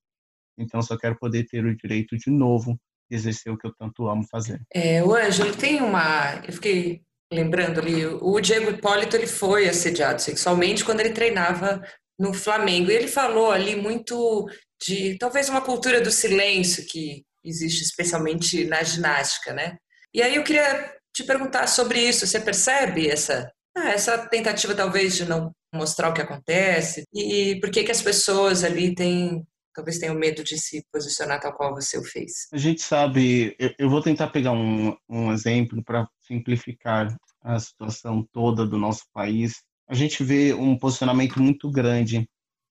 Então, 0.58 0.82
só 0.82 0.98
quero 0.98 1.18
poder 1.18 1.46
ter 1.46 1.66
o 1.66 1.76
direito 1.76 2.18
de 2.18 2.30
novo 2.30 2.78
de 3.10 3.16
exercer 3.16 3.52
o 3.54 3.58
que 3.58 3.66
eu 3.66 3.74
tanto 3.78 4.08
amo 4.08 4.26
fazer. 4.30 4.62
É, 4.74 5.04
o 5.04 5.14
Ângelo 5.14 5.56
tem 5.56 5.82
uma. 5.82 6.36
Eu 6.46 6.54
fiquei 6.54 7.05
lembrando 7.32 7.80
ali, 7.80 8.06
o 8.06 8.40
Diego 8.40 8.70
Hipólito 8.70 9.16
ele 9.16 9.28
foi 9.28 9.68
assediado 9.68 10.22
sexualmente 10.22 10.84
quando 10.86 11.00
ele 11.00 11.12
treinava 11.12 11.82
no 12.20 12.34
Flamengo. 12.34 12.92
E 12.92 12.96
ele 12.96 13.08
falou 13.08 13.52
ali 13.52 13.76
muito 13.76 14.48
de 14.82 15.18
talvez 15.18 15.50
uma 15.50 15.62
cultura 15.62 16.02
do 16.02 16.12
silêncio 16.12 16.86
que 16.88 17.24
existe 17.44 17.84
especialmente 17.84 18.66
na 18.66 18.84
ginástica, 18.84 19.54
né? 19.54 19.78
E 20.14 20.22
aí 20.22 20.36
eu 20.36 20.44
queria 20.44 20.94
te 21.14 21.24
perguntar 21.24 21.68
sobre 21.68 22.00
isso. 22.00 22.26
Você 22.26 22.40
percebe 22.40 23.10
essa, 23.10 23.52
ah, 23.76 23.90
essa 23.90 24.18
tentativa 24.18 24.74
talvez 24.74 25.16
de 25.16 25.26
não 25.26 25.52
mostrar 25.74 26.10
o 26.10 26.14
que 26.14 26.22
acontece? 26.22 27.04
E 27.14 27.60
por 27.60 27.70
que, 27.70 27.84
que 27.84 27.92
as 27.92 28.02
pessoas 28.02 28.64
ali 28.64 28.96
têm 28.96 29.46
talvez 29.76 30.00
tenham 30.00 30.16
medo 30.16 30.44
de 30.44 30.58
se 30.58 30.84
posicionar 30.92 31.40
tal 31.42 31.54
qual 31.54 31.76
você 31.76 31.98
o 31.98 32.04
fez? 32.04 32.48
A 32.54 32.58
gente 32.58 32.82
sabe, 32.82 33.56
eu 33.78 33.90
vou 33.90 34.02
tentar 34.02 34.30
pegar 34.30 34.54
um, 34.54 34.96
um 35.08 35.34
exemplo 35.34 35.84
para 35.84 36.08
simplificar 36.22 37.16
a 37.42 37.60
situação 37.60 38.28
toda 38.32 38.66
do 38.66 38.78
nosso 38.78 39.04
país. 39.14 39.62
A 39.88 39.94
gente 39.94 40.24
vê 40.24 40.54
um 40.54 40.78
posicionamento 40.78 41.42
muito 41.42 41.70
grande 41.70 42.28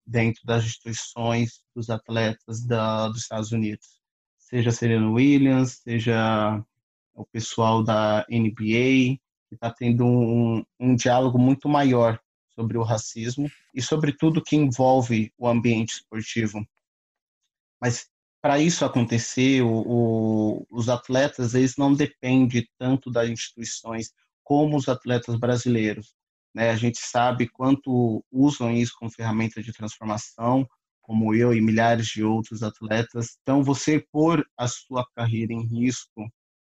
dentro 0.07 0.41
das 0.45 0.65
instituições 0.65 1.61
dos 1.75 1.91
atletas 1.91 2.67
da, 2.67 3.09
dos 3.09 3.23
Estados 3.23 3.53
Unidos, 3.53 4.01
seja 4.39 4.71
Serena 4.71 5.09
Williams, 5.09 5.81
seja 5.83 6.63
o 7.15 7.25
pessoal 7.27 7.83
da 7.83 8.27
NBA, 8.29 9.19
que 9.49 9.55
está 9.55 9.71
tendo 9.71 10.05
um, 10.05 10.65
um 10.81 10.97
diálogo 10.97 11.39
muito 11.39 11.69
maior 11.69 12.19
sobre 12.55 12.79
o 12.79 12.83
racismo 12.83 13.49
e 13.75 13.83
sobre 13.83 14.13
tudo 14.13 14.43
que 14.43 14.57
envolve 14.57 15.33
o 15.39 15.49
ambiente 15.49 15.95
esportivo. 15.95 16.65
Mas 17.85 18.07
para 18.41 18.59
isso 18.59 18.83
acontecer, 18.83 19.61
o, 19.61 19.83
o, 19.87 20.67
os 20.71 20.89
atletas 20.89 21.55
eles 21.55 21.77
não 21.77 21.93
dependem 21.93 22.67
tanto 22.79 23.11
das 23.11 23.29
instituições 23.29 24.11
como 24.43 24.79
os 24.79 24.89
atletas 24.89 25.39
brasileiros. 25.39 26.15
Né? 26.55 26.71
A 26.71 26.77
gente 26.77 26.97
sabe 26.99 27.47
quanto 27.47 28.25
usam 28.33 28.73
isso 28.73 28.95
como 28.99 29.11
ferramenta 29.11 29.63
de 29.63 29.71
transformação, 29.71 30.67
como 31.03 31.35
eu 31.35 31.53
e 31.53 31.61
milhares 31.61 32.07
de 32.07 32.25
outros 32.25 32.63
atletas. 32.63 33.37
Então, 33.43 33.63
você 33.63 34.03
pôr 34.11 34.43
a 34.57 34.67
sua 34.67 35.07
carreira 35.15 35.53
em 35.53 35.67
risco 35.67 36.27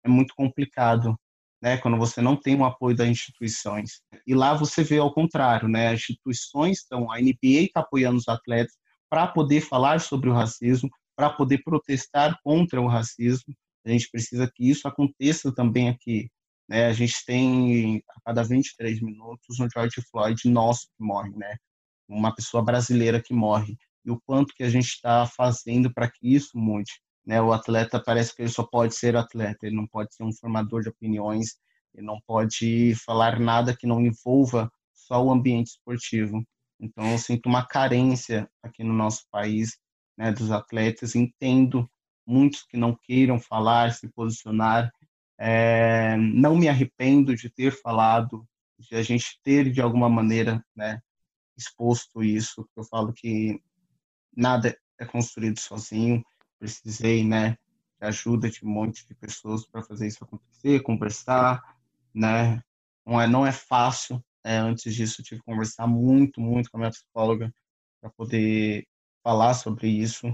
é 0.04 0.08
muito 0.08 0.34
complicado, 0.34 1.16
né? 1.62 1.76
Quando 1.76 1.98
você 1.98 2.20
não 2.20 2.34
tem 2.34 2.56
o 2.56 2.64
apoio 2.64 2.96
das 2.96 3.06
instituições. 3.06 4.00
E 4.26 4.34
lá 4.34 4.54
você 4.54 4.82
vê 4.82 4.98
ao 4.98 5.14
contrário, 5.14 5.68
né? 5.68 5.88
As 5.88 6.00
instituições 6.00 6.78
estão, 6.78 7.12
a 7.12 7.20
NBA 7.20 7.66
está 7.66 7.80
apoiando 7.80 8.18
os 8.18 8.26
atletas 8.26 8.74
para 9.08 9.26
poder 9.26 9.60
falar 9.60 10.00
sobre 10.00 10.28
o 10.28 10.32
racismo, 10.32 10.90
para 11.16 11.30
poder 11.30 11.62
protestar 11.62 12.38
contra 12.42 12.80
o 12.80 12.86
racismo. 12.86 13.54
A 13.84 13.90
gente 13.90 14.10
precisa 14.10 14.50
que 14.52 14.68
isso 14.68 14.86
aconteça 14.86 15.54
também 15.54 15.88
aqui. 15.88 16.30
Né? 16.68 16.86
A 16.86 16.92
gente 16.92 17.24
tem 17.24 18.02
a 18.10 18.20
cada 18.24 18.42
23 18.42 19.00
minutos 19.00 19.60
um 19.60 19.68
George 19.72 20.02
Floyd 20.10 20.48
nosso 20.48 20.88
que 20.96 21.04
morre, 21.04 21.30
né? 21.36 21.56
Uma 22.08 22.34
pessoa 22.34 22.62
brasileira 22.62 23.22
que 23.22 23.32
morre. 23.32 23.76
E 24.04 24.10
o 24.10 24.20
quanto 24.26 24.54
que 24.54 24.62
a 24.62 24.68
gente 24.68 24.88
está 24.88 25.26
fazendo 25.26 25.92
para 25.92 26.10
que 26.10 26.34
isso 26.34 26.56
mude. 26.58 26.92
Né? 27.24 27.40
O 27.40 27.52
atleta 27.52 28.02
parece 28.04 28.34
que 28.34 28.42
ele 28.42 28.48
só 28.48 28.62
pode 28.62 28.94
ser 28.94 29.16
atleta, 29.16 29.66
ele 29.66 29.74
não 29.74 29.86
pode 29.86 30.14
ser 30.14 30.22
um 30.22 30.32
formador 30.32 30.82
de 30.82 30.88
opiniões, 30.88 31.56
ele 31.92 32.06
não 32.06 32.20
pode 32.26 32.94
falar 33.04 33.40
nada 33.40 33.76
que 33.76 33.86
não 33.86 34.00
envolva 34.00 34.70
só 34.94 35.24
o 35.24 35.32
ambiente 35.32 35.68
esportivo. 35.68 36.44
Então, 36.78 37.10
eu 37.10 37.18
sinto 37.18 37.46
uma 37.46 37.66
carência 37.66 38.50
aqui 38.62 38.84
no 38.84 38.92
nosso 38.92 39.26
país 39.30 39.78
né, 40.16 40.32
dos 40.32 40.50
atletas. 40.50 41.14
Entendo 41.14 41.88
muitos 42.26 42.62
que 42.62 42.76
não 42.76 42.94
queiram 42.94 43.38
falar, 43.38 43.92
se 43.92 44.08
posicionar. 44.08 44.92
É, 45.38 46.16
não 46.16 46.56
me 46.56 46.68
arrependo 46.68 47.34
de 47.34 47.50
ter 47.50 47.72
falado, 47.72 48.46
de 48.78 48.96
a 48.96 49.02
gente 49.02 49.38
ter 49.42 49.70
de 49.70 49.80
alguma 49.80 50.08
maneira 50.08 50.64
né, 50.74 51.00
exposto 51.56 52.22
isso. 52.22 52.68
Eu 52.76 52.84
falo 52.84 53.12
que 53.12 53.60
nada 54.34 54.76
é 54.98 55.04
construído 55.04 55.58
sozinho 55.58 56.22
precisei, 56.58 57.24
né, 57.24 57.56
de 58.00 58.06
ajuda 58.06 58.50
de 58.50 58.64
um 58.64 58.68
monte 58.68 59.06
de 59.06 59.14
pessoas 59.14 59.66
para 59.66 59.82
fazer 59.82 60.06
isso 60.06 60.22
acontecer, 60.22 60.82
conversar, 60.82 61.76
né? 62.14 62.62
Não 63.04 63.20
é, 63.20 63.26
não 63.26 63.46
é 63.46 63.52
fácil. 63.52 64.22
É, 64.46 64.58
antes 64.58 64.94
disso, 64.94 65.20
eu 65.20 65.24
tive 65.24 65.40
que 65.40 65.44
conversar 65.46 65.88
muito, 65.88 66.40
muito 66.40 66.70
com 66.70 66.76
a 66.76 66.80
minha 66.80 66.90
psicóloga 66.92 67.52
para 68.00 68.10
poder 68.12 68.86
falar 69.22 69.54
sobre 69.54 69.88
isso. 69.88 70.28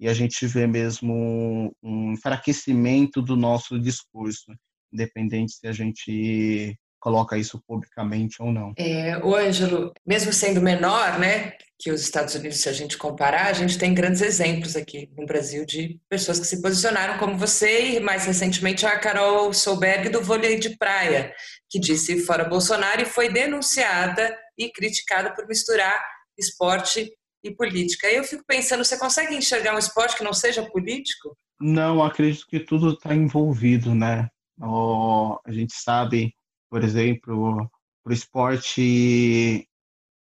e 0.00 0.08
a 0.08 0.14
gente 0.14 0.46
vê 0.46 0.66
mesmo 0.66 1.74
um 1.82 2.12
enfraquecimento 2.14 3.20
do 3.22 3.36
nosso 3.36 3.78
discurso, 3.80 4.52
independente 4.92 5.52
se 5.52 5.66
a 5.68 5.72
gente 5.72 6.78
coloca 6.98 7.36
isso 7.36 7.62
publicamente 7.66 8.42
ou 8.42 8.52
não. 8.52 8.72
É, 8.76 9.18
o 9.18 9.34
Ângelo, 9.34 9.92
mesmo 10.06 10.32
sendo 10.32 10.60
menor, 10.60 11.18
né, 11.18 11.54
que 11.78 11.92
os 11.92 12.00
Estados 12.00 12.34
Unidos, 12.34 12.60
se 12.60 12.68
a 12.68 12.72
gente 12.72 12.98
comparar, 12.98 13.46
a 13.46 13.52
gente 13.52 13.78
tem 13.78 13.94
grandes 13.94 14.20
exemplos 14.20 14.74
aqui 14.74 15.08
no 15.16 15.24
Brasil 15.24 15.64
de 15.64 16.00
pessoas 16.08 16.40
que 16.40 16.46
se 16.46 16.60
posicionaram 16.60 17.18
como 17.18 17.38
você 17.38 17.92
e 17.92 18.00
mais 18.00 18.26
recentemente 18.26 18.84
a 18.84 18.98
Carol 18.98 19.52
Solberg 19.52 20.08
do 20.08 20.20
vôlei 20.20 20.58
de 20.58 20.76
praia, 20.76 21.32
que 21.70 21.78
disse 21.78 22.24
fora 22.26 22.48
Bolsonaro 22.48 23.02
e 23.02 23.06
foi 23.06 23.32
denunciada 23.32 24.36
e 24.58 24.70
criticada 24.72 25.32
por 25.34 25.46
misturar 25.46 25.94
esporte 26.36 27.12
e 27.44 27.54
política. 27.54 28.08
Eu 28.08 28.24
fico 28.24 28.42
pensando, 28.44 28.84
você 28.84 28.98
consegue 28.98 29.36
enxergar 29.36 29.74
um 29.74 29.78
esporte 29.78 30.16
que 30.16 30.24
não 30.24 30.32
seja 30.32 30.68
político? 30.68 31.36
Não, 31.60 32.02
acredito 32.02 32.46
que 32.48 32.60
tudo 32.60 32.94
está 32.94 33.14
envolvido, 33.14 33.94
né? 33.94 34.28
Oh, 34.60 35.38
a 35.46 35.52
gente 35.52 35.72
sabe 35.72 36.34
por 36.70 36.84
exemplo, 36.84 37.70
para 38.02 38.10
o 38.10 38.14
esporte 38.14 39.68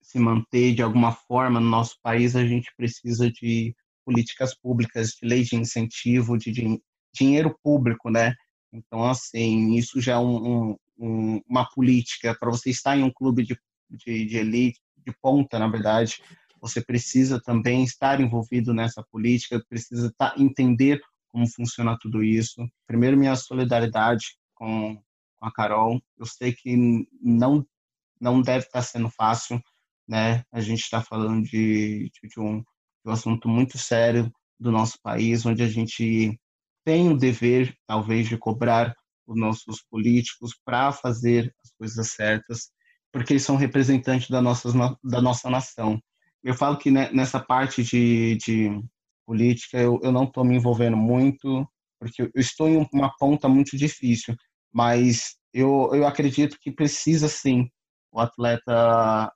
se 0.01 0.19
manter 0.19 0.73
de 0.73 0.81
alguma 0.81 1.11
forma 1.11 1.59
no 1.59 1.69
nosso 1.69 1.97
país, 2.01 2.35
a 2.35 2.45
gente 2.45 2.71
precisa 2.77 3.29
de 3.31 3.75
políticas 4.05 4.55
públicas, 4.55 5.09
de 5.19 5.27
lei 5.27 5.43
de 5.43 5.55
incentivo, 5.55 6.37
de, 6.37 6.51
de 6.51 6.81
dinheiro 7.13 7.57
público, 7.63 8.09
né? 8.09 8.33
Então, 8.71 9.03
assim, 9.03 9.73
isso 9.75 9.99
já 9.99 10.13
é 10.13 10.17
um, 10.17 10.75
um, 10.97 11.41
uma 11.47 11.67
política. 11.69 12.35
Para 12.39 12.51
você 12.51 12.69
estar 12.69 12.95
em 12.95 13.03
um 13.03 13.11
clube 13.11 13.43
de, 13.43 13.57
de, 13.89 14.25
de 14.25 14.37
elite, 14.37 14.79
de 14.97 15.13
ponta, 15.21 15.57
na 15.57 15.67
verdade, 15.67 16.21
você 16.61 16.83
precisa 16.83 17.41
também 17.41 17.83
estar 17.83 18.21
envolvido 18.21 18.73
nessa 18.73 19.03
política, 19.11 19.63
precisa 19.67 20.07
estar, 20.07 20.39
entender 20.39 21.01
como 21.29 21.47
funciona 21.47 21.97
tudo 21.99 22.23
isso. 22.23 22.65
Primeiro, 22.87 23.17
minha 23.17 23.35
solidariedade 23.35 24.37
com 24.53 25.01
com 25.45 25.49
a 25.49 25.53
Carol. 25.53 26.01
Eu 26.17 26.25
sei 26.25 26.53
que 26.53 26.75
não 27.21 27.65
não 28.19 28.41
deve 28.41 28.65
estar 28.65 28.81
sendo 28.81 29.09
fácil, 29.09 29.61
né? 30.07 30.43
A 30.51 30.61
gente 30.61 30.79
está 30.81 31.01
falando 31.01 31.43
de, 31.43 32.09
de, 32.23 32.39
um, 32.39 32.59
de 32.59 32.65
um 33.07 33.11
assunto 33.11 33.47
muito 33.47 33.77
sério 33.77 34.31
do 34.57 34.71
nosso 34.71 34.97
país, 35.03 35.45
onde 35.45 35.61
a 35.61 35.67
gente 35.67 36.39
tem 36.85 37.09
o 37.09 37.17
dever, 37.17 37.75
talvez, 37.85 38.27
de 38.27 38.37
cobrar 38.37 38.95
os 39.27 39.37
nossos 39.37 39.83
políticos 39.91 40.57
para 40.63 40.93
fazer 40.93 41.53
as 41.61 41.71
coisas 41.77 42.07
certas, 42.11 42.71
porque 43.11 43.33
eles 43.33 43.43
são 43.43 43.57
representantes 43.57 44.29
da 44.29 44.41
nossa, 44.41 44.71
da 45.03 45.21
nossa 45.21 45.49
nação. 45.49 45.99
Eu 46.41 46.53
falo 46.53 46.77
que 46.77 46.89
nessa 46.89 47.39
parte 47.39 47.83
de, 47.83 48.37
de 48.37 48.81
política 49.25 49.77
eu, 49.77 49.99
eu 50.01 50.11
não 50.11 50.23
estou 50.23 50.45
me 50.45 50.55
envolvendo 50.55 50.95
muito, 50.95 51.67
porque 51.99 52.21
eu 52.21 52.31
estou 52.35 52.69
em 52.69 52.87
uma 52.93 53.11
ponta 53.17 53.49
muito 53.49 53.75
difícil 53.75 54.35
mas 54.75 55.37
eu, 55.53 55.89
eu 55.93 56.05
acredito 56.05 56.57
que 56.59 56.69
precisa 56.69 57.29
sim 57.29 57.69
o 58.11 58.19
atleta 58.19 59.31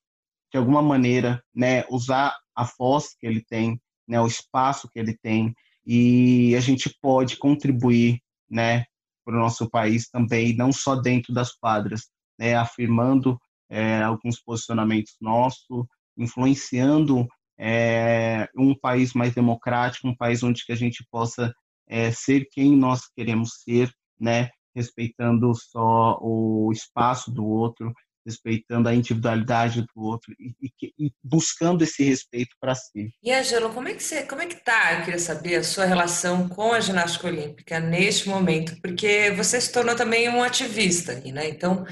de 0.51 0.57
alguma 0.57 0.81
maneira 0.81 1.41
né 1.55 1.85
usar 1.89 2.35
a 2.53 2.69
voz 2.77 3.15
que 3.17 3.25
ele 3.25 3.41
tem 3.41 3.81
né 4.05 4.19
o 4.19 4.27
espaço 4.27 4.89
que 4.89 4.99
ele 4.99 5.17
tem. 5.17 5.55
E 5.85 6.53
a 6.57 6.59
gente 6.59 6.93
pode 7.01 7.37
contribuir 7.37 8.19
né 8.49 8.83
para 9.23 9.37
o 9.37 9.39
nosso 9.39 9.69
país 9.69 10.09
também 10.09 10.57
não 10.57 10.73
só 10.73 10.93
dentro 10.97 11.33
das 11.33 11.53
quadras 11.53 12.09
né 12.37 12.55
afirmando 12.55 13.39
é, 13.69 14.01
alguns 14.01 14.41
posicionamentos 14.41 15.15
nossos 15.21 15.85
influenciando 16.17 17.25
é, 17.57 18.49
um 18.57 18.77
país 18.77 19.13
mais 19.13 19.33
democrático 19.33 20.05
um 20.09 20.15
país 20.15 20.43
onde 20.43 20.65
que 20.65 20.73
a 20.73 20.75
gente 20.75 21.05
possa 21.09 21.53
é, 21.87 22.11
ser 22.11 22.45
quem 22.51 22.75
nós 22.75 23.07
queremos 23.15 23.61
ser 23.63 23.89
né 24.19 24.49
respeitando 24.75 25.53
só 25.55 26.17
o 26.21 26.71
espaço 26.71 27.31
do 27.31 27.45
outro, 27.45 27.93
respeitando 28.25 28.87
a 28.87 28.93
individualidade 28.93 29.81
do 29.81 30.01
outro 30.01 30.33
e, 30.39 30.53
e, 30.61 31.07
e 31.07 31.11
buscando 31.23 31.83
esse 31.83 32.03
respeito 32.03 32.55
para 32.59 32.75
si. 32.75 33.11
E 33.23 33.31
Angelo, 33.31 33.71
como 33.71 33.87
é 33.87 33.93
que 33.93 34.03
você, 34.03 34.23
como 34.23 34.41
é 34.41 34.45
que 34.45 34.63
tá? 34.63 34.93
Eu 34.93 35.05
queria 35.05 35.19
saber 35.19 35.55
a 35.55 35.63
sua 35.63 35.85
relação 35.85 36.47
com 36.47 36.71
a 36.73 36.79
ginástica 36.79 37.27
olímpica 37.27 37.79
neste 37.79 38.29
momento, 38.29 38.79
porque 38.81 39.31
você 39.31 39.59
se 39.59 39.71
tornou 39.71 39.95
também 39.95 40.29
um 40.29 40.43
ativista, 40.43 41.15
né? 41.15 41.49
Então, 41.49 41.85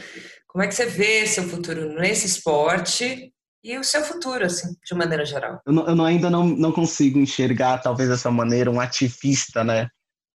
como 0.48 0.64
é 0.64 0.68
que 0.68 0.76
você 0.76 0.86
vê 0.86 1.26
seu 1.26 1.44
futuro 1.44 2.00
nesse 2.00 2.26
esporte 2.26 3.32
e 3.64 3.78
o 3.78 3.84
seu 3.84 4.04
futuro, 4.04 4.46
assim, 4.46 4.76
de 4.86 4.96
maneira 4.96 5.26
geral? 5.26 5.60
Eu, 5.66 5.74
não, 5.74 5.88
eu 5.88 6.06
ainda 6.06 6.30
não, 6.30 6.46
não 6.46 6.72
consigo 6.72 7.20
enxergar, 7.20 7.80
talvez 7.80 8.10
dessa 8.10 8.32
maneira, 8.32 8.72
um 8.72 8.80
ativista, 8.80 9.64
né? 9.64 9.88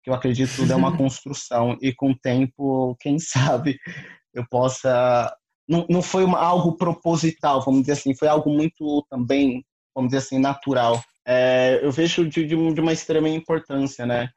Que 0.03 0.11
eu 0.11 0.15
acredito 0.15 0.55
tudo 0.57 0.73
é 0.73 0.77
uma 0.77 0.97
construção 0.97 1.77
e 1.81 1.95
com 1.95 2.11
o 2.11 2.19
tempo, 2.19 2.97
quem 3.01 3.19
sabe, 3.19 3.79
eu 4.35 4.45
possa 4.49 5.33
não, 5.71 5.87
não 5.89 6.03
foi 6.03 6.25
uma, 6.25 6.39
algo 6.41 6.77
proposital, 6.77 7.65
vamos 7.65 7.83
dizer 7.83 7.93
assim, 7.93 8.13
foi 8.13 8.27
algo 8.27 8.51
muito 8.51 9.07
também, 9.09 9.65
vamos 9.95 10.11
dizer 10.11 10.19
assim, 10.19 10.39
natural. 10.41 11.01
É, 11.25 11.79
eu 11.81 11.93
vejo 11.93 12.29
de, 12.29 12.45
de, 12.45 12.57
uma 12.57 12.93
extrema 12.93 13.29
importância, 13.29 14.05
né? 14.05 14.29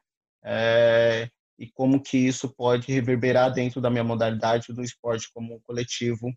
É, 0.44 1.28
e 1.58 1.72
como 1.72 2.00
que 2.00 2.18
isso 2.18 2.54
pode 2.56 2.92
reverberar 2.92 3.52
dentro 3.52 3.82
da 3.82 3.90
minha 3.90 4.04
modalidade 4.04 4.72
do 4.72 4.84
esporte 4.84 5.28
como 5.34 5.60
coletivo. 5.62 6.32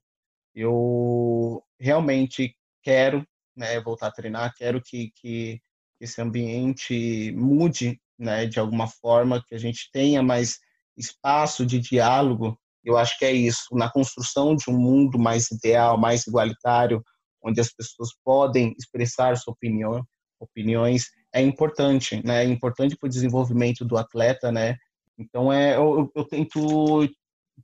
Eu 0.55 1.63
realmente 1.79 2.57
quero 2.83 3.23
né, 3.55 3.79
voltar 3.81 4.07
a 4.07 4.13
treinar, 4.13 4.55
quero 4.57 4.81
que, 4.83 5.13
que 5.17 5.61
esse 6.01 6.23
ambiente 6.23 7.33
mude 7.33 8.01
né, 8.19 8.47
de 8.47 8.59
alguma 8.59 8.87
forma, 8.87 9.43
que 9.47 9.55
a 9.55 9.59
gente 9.59 9.91
tenha 9.93 10.23
mais 10.23 10.59
espaço 10.97 11.67
de 11.67 11.79
diálogo. 11.79 12.59
Eu 12.85 12.97
acho 12.97 13.19
que 13.19 13.25
é 13.25 13.33
isso, 13.33 13.67
na 13.73 13.91
construção 13.91 14.55
de 14.57 14.71
um 14.71 14.79
mundo 14.79 15.19
mais 15.19 15.51
ideal, 15.51 15.99
mais 15.99 16.27
igualitário, 16.27 17.03
onde 17.43 17.61
as 17.61 17.73
pessoas 17.73 18.11
podem 18.25 18.75
expressar 18.79 19.37
sua 19.37 19.53
opinião, 19.53 20.05
opiniões, 20.41 21.07
é 21.33 21.41
importante, 21.41 22.23
né? 22.25 22.45
É 22.45 22.49
importante 22.49 22.97
para 22.97 23.07
o 23.07 23.11
desenvolvimento 23.11 23.85
do 23.85 23.97
atleta, 23.97 24.51
né? 24.51 24.77
Então 25.19 25.53
é, 25.53 25.77
eu, 25.77 26.11
eu 26.15 26.25
tento 26.25 27.09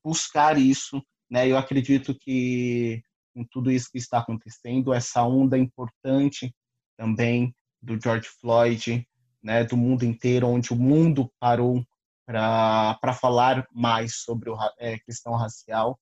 buscar 0.02 0.58
isso, 0.58 1.02
né? 1.30 1.48
Eu 1.48 1.56
acredito 1.56 2.14
que 2.14 3.02
com 3.34 3.44
tudo 3.50 3.70
isso 3.70 3.90
que 3.90 3.98
está 3.98 4.18
acontecendo, 4.18 4.92
essa 4.92 5.22
onda 5.24 5.56
importante 5.56 6.54
também 6.98 7.54
do 7.80 7.98
George 8.00 8.28
Floyd, 8.40 9.06
né, 9.42 9.64
do 9.64 9.76
mundo 9.76 10.04
inteiro, 10.04 10.48
onde 10.48 10.72
o 10.72 10.76
mundo 10.76 11.30
parou 11.40 11.84
para 12.24 13.12
falar 13.20 13.66
mais 13.72 14.16
sobre 14.16 14.50
a 14.50 14.72
é, 14.78 14.98
questão 14.98 15.34
racial. 15.34 15.98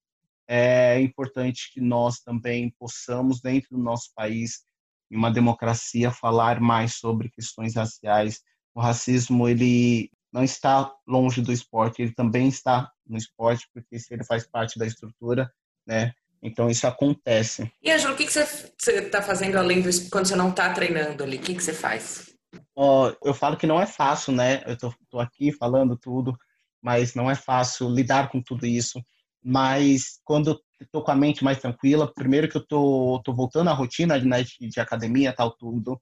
É 0.46 1.00
importante 1.00 1.70
que 1.72 1.81
nós 1.81 2.20
também 2.20 2.74
possamos, 2.79 3.40
dentro 3.40 3.76
do 3.76 3.83
nosso 3.83 4.11
país, 4.14 4.64
em 5.11 5.16
uma 5.16 5.31
democracia, 5.31 6.11
falar 6.11 6.61
mais 6.61 6.94
sobre 6.94 7.31
questões 7.31 7.74
raciais. 7.74 8.40
O 8.74 8.81
racismo 8.81 9.48
ele 9.48 10.11
não 10.33 10.44
está 10.44 10.92
longe 11.07 11.40
do 11.40 11.53
esporte, 11.53 12.03
ele 12.03 12.12
também 12.12 12.48
está 12.48 12.90
no 13.07 13.16
esporte, 13.16 13.68
porque 13.72 13.96
ele 14.11 14.24
faz 14.24 14.46
parte 14.46 14.79
da 14.79 14.87
estrutura, 14.87 15.50
né? 15.87 16.12
Então 16.42 16.70
isso 16.70 16.87
acontece. 16.87 17.70
E 17.83 17.90
Ângelo, 17.90 18.14
o 18.14 18.16
que, 18.16 18.31
você 18.31 18.72
está 18.87 19.20
fazendo 19.20 19.57
além 19.57 19.83
disso 19.83 20.09
quando 20.11 20.26
você 20.26 20.37
não 20.37 20.50
está 20.50 20.72
treinando 20.72 21.22
ali? 21.22 21.37
O 21.37 21.40
que 21.40 21.55
você 21.55 21.72
faz? 21.72 22.31
Oh, 22.74 23.12
eu 23.24 23.34
falo 23.34 23.56
que 23.56 23.66
não 23.66 23.80
é 23.80 23.86
fácil, 23.86 24.32
né? 24.32 24.62
Eu 24.66 24.76
tô, 24.76 24.94
tô 25.08 25.20
aqui 25.20 25.52
falando 25.52 25.96
tudo, 25.96 26.36
mas 26.82 27.14
não 27.14 27.30
é 27.30 27.34
fácil 27.34 27.88
lidar 27.88 28.30
com 28.30 28.42
tudo 28.42 28.66
isso. 28.66 29.02
Mas 29.42 30.20
quando 30.24 30.50
eu 30.80 30.86
tô 30.90 31.02
com 31.02 31.10
a 31.10 31.16
mente 31.16 31.44
mais 31.44 31.58
tranquila, 31.60 32.12
primeiro 32.12 32.48
que 32.48 32.56
eu 32.56 32.66
tô, 32.66 33.20
tô 33.24 33.34
voltando 33.34 33.70
à 33.70 33.72
rotina 33.72 34.18
né, 34.18 34.42
de, 34.42 34.68
de 34.68 34.80
academia, 34.80 35.32
tal, 35.32 35.52
tudo. 35.56 36.00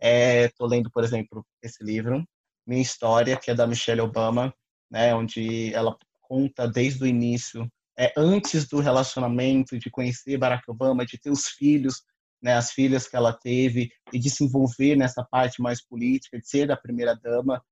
É, 0.00 0.48
tô 0.50 0.66
lendo, 0.66 0.90
por 0.90 1.04
exemplo, 1.04 1.44
esse 1.62 1.82
livro, 1.82 2.24
Minha 2.66 2.82
História, 2.82 3.36
que 3.36 3.50
é 3.50 3.54
da 3.54 3.66
Michelle 3.66 4.00
Obama, 4.02 4.54
né? 4.90 5.14
Onde 5.14 5.72
ela 5.74 5.96
conta 6.22 6.68
desde 6.68 7.02
o 7.04 7.06
início, 7.06 7.70
é, 7.98 8.12
antes 8.16 8.68
do 8.68 8.80
relacionamento, 8.80 9.78
de 9.78 9.90
conhecer 9.90 10.36
Barack 10.36 10.70
Obama, 10.70 11.06
de 11.06 11.18
ter 11.18 11.30
os 11.30 11.46
filhos, 11.48 12.02
né, 12.42 12.54
as 12.54 12.70
filhas 12.70 13.08
que 13.08 13.16
ela 13.16 13.32
teve 13.32 13.90
e 14.12 14.18
de 14.18 14.30
se 14.30 14.44
envolver 14.44 14.96
nessa 14.96 15.24
parte 15.24 15.60
mais 15.60 15.84
política, 15.84 16.38
de 16.38 16.48
ser 16.48 16.70
a 16.70 16.76
primeira 16.76 17.14
dama. 17.14 17.62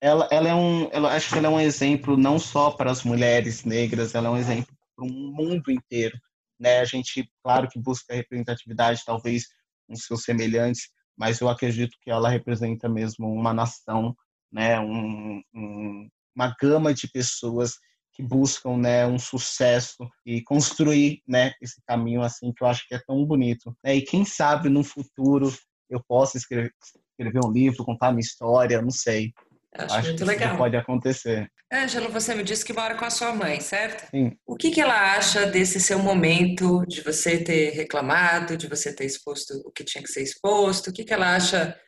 Ela, 0.00 0.28
ela 0.30 0.48
é 0.48 0.54
um, 0.54 0.88
ela, 0.92 1.14
acho 1.14 1.30
que 1.30 1.38
ela 1.38 1.48
é 1.48 1.50
um 1.50 1.60
exemplo 1.60 2.16
não 2.16 2.38
só 2.38 2.70
para 2.70 2.90
as 2.90 3.02
mulheres 3.02 3.64
negras, 3.64 4.14
ela 4.14 4.28
é 4.28 4.30
um 4.30 4.36
exemplo 4.36 4.74
para 4.94 5.04
o 5.04 5.08
mundo 5.08 5.70
inteiro. 5.70 6.18
Né? 6.58 6.80
A 6.80 6.84
gente, 6.84 7.30
claro 7.42 7.68
que 7.68 7.78
busca 7.78 8.14
representatividade, 8.14 9.02
talvez 9.04 9.44
com 9.86 9.94
seus 9.96 10.22
semelhantes, 10.22 10.88
mas 11.16 11.40
eu 11.40 11.48
acredito 11.48 11.96
que 12.02 12.10
ela 12.10 12.28
representa 12.28 12.88
mesmo 12.88 13.32
uma 13.32 13.54
nação, 13.54 14.14
né? 14.52 14.78
um, 14.80 15.42
um, 15.54 16.08
uma 16.34 16.54
gama 16.60 16.92
de 16.92 17.08
pessoas 17.08 17.74
que 18.16 18.22
buscam 18.22 18.78
né, 18.78 19.06
um 19.06 19.18
sucesso 19.18 20.08
e 20.24 20.42
construir 20.42 21.22
né, 21.28 21.52
esse 21.60 21.82
caminho 21.86 22.22
assim 22.22 22.50
que 22.52 22.64
eu 22.64 22.66
acho 22.66 22.88
que 22.88 22.94
é 22.94 23.00
tão 23.06 23.24
bonito. 23.26 23.76
Né? 23.84 23.96
E 23.96 24.02
quem 24.02 24.24
sabe 24.24 24.70
no 24.70 24.82
futuro 24.82 25.52
eu 25.90 26.02
possa 26.08 26.38
escrever, 26.38 26.72
escrever 27.10 27.44
um 27.44 27.52
livro, 27.52 27.84
contar 27.84 28.10
minha 28.10 28.20
história, 28.20 28.80
não 28.80 28.90
sei. 28.90 29.32
Acho, 29.74 29.94
Acho 29.96 30.08
muito 30.08 30.18
que 30.18 30.24
legal. 30.24 30.48
Isso 30.48 30.58
pode 30.58 30.76
acontecer. 30.76 31.52
Ângelo, 31.70 32.10
você 32.10 32.34
me 32.34 32.42
disse 32.42 32.64
que 32.64 32.72
mora 32.72 32.94
com 32.94 33.04
a 33.04 33.10
sua 33.10 33.34
mãe, 33.34 33.60
certo? 33.60 34.08
Sim. 34.10 34.32
O 34.46 34.56
que, 34.56 34.70
que 34.70 34.80
ela 34.80 35.16
acha 35.16 35.46
desse 35.46 35.78
seu 35.78 35.98
momento, 35.98 36.84
de 36.86 37.02
você 37.02 37.38
ter 37.38 37.70
reclamado, 37.70 38.56
de 38.56 38.66
você 38.66 38.94
ter 38.94 39.04
exposto 39.04 39.52
o 39.66 39.70
que 39.70 39.84
tinha 39.84 40.02
que 40.02 40.10
ser 40.10 40.22
exposto? 40.22 40.88
O 40.88 40.92
que, 40.92 41.04
que 41.04 41.12
ela 41.12 41.36
acha 41.36 41.78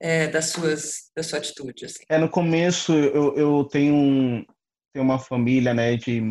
é, 0.00 0.26
das 0.26 0.46
suas, 0.46 1.10
da 1.14 1.22
sua 1.22 1.38
atitude? 1.38 1.84
Assim? 1.84 2.02
É, 2.08 2.18
no 2.18 2.28
começo, 2.28 2.92
eu, 2.92 3.36
eu 3.36 3.64
tenho, 3.64 3.94
um, 3.94 4.44
tenho 4.96 5.04
uma 5.04 5.18
família 5.18 5.74
né, 5.74 5.94
de 5.94 6.22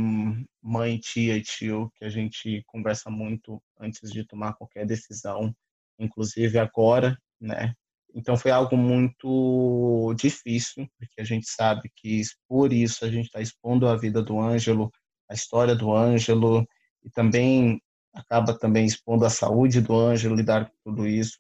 mãe, 0.60 0.98
tia 0.98 1.38
e 1.38 1.42
tio, 1.44 1.92
que 1.96 2.04
a 2.04 2.10
gente 2.10 2.64
conversa 2.66 3.12
muito 3.12 3.62
antes 3.80 4.12
de 4.12 4.26
tomar 4.26 4.54
qualquer 4.54 4.88
decisão, 4.88 5.56
inclusive 6.00 6.58
agora, 6.58 7.16
né? 7.40 7.76
Então 8.16 8.36
foi 8.36 8.50
algo 8.50 8.76
muito 8.76 10.16
difícil, 10.18 10.90
porque 10.98 11.22
a 11.22 11.24
gente 11.24 11.48
sabe 11.48 11.92
que 11.96 12.24
por 12.48 12.74
isso 12.74 13.06
a 13.06 13.12
gente 13.12 13.26
está 13.26 13.40
expondo 13.40 13.88
a 13.88 13.96
vida 13.96 14.24
do 14.24 14.40
Ângelo, 14.40 14.92
a 15.30 15.36
história 15.36 15.76
do 15.76 15.94
Ângelo, 15.94 16.68
e 17.04 17.10
também 17.12 17.80
acaba 18.16 18.58
também 18.58 18.86
expondo 18.88 19.26
a 19.26 19.30
saúde 19.30 19.80
do 19.80 19.96
Ângelo, 19.96 20.36
lidar 20.36 20.72
com 20.72 20.76
tudo 20.86 21.08
isso. 21.08 21.38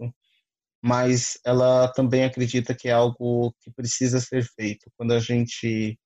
Mas 0.83 1.39
ela 1.43 1.87
também 1.93 2.23
acredita 2.23 2.75
que 2.75 2.87
é 2.87 2.91
algo 2.91 3.51
que 3.61 3.71
precisa 3.71 4.19
ser 4.19 4.43
feito. 4.43 4.91
Quando 4.95 5.13
a 5.13 5.19
gente 5.19 5.97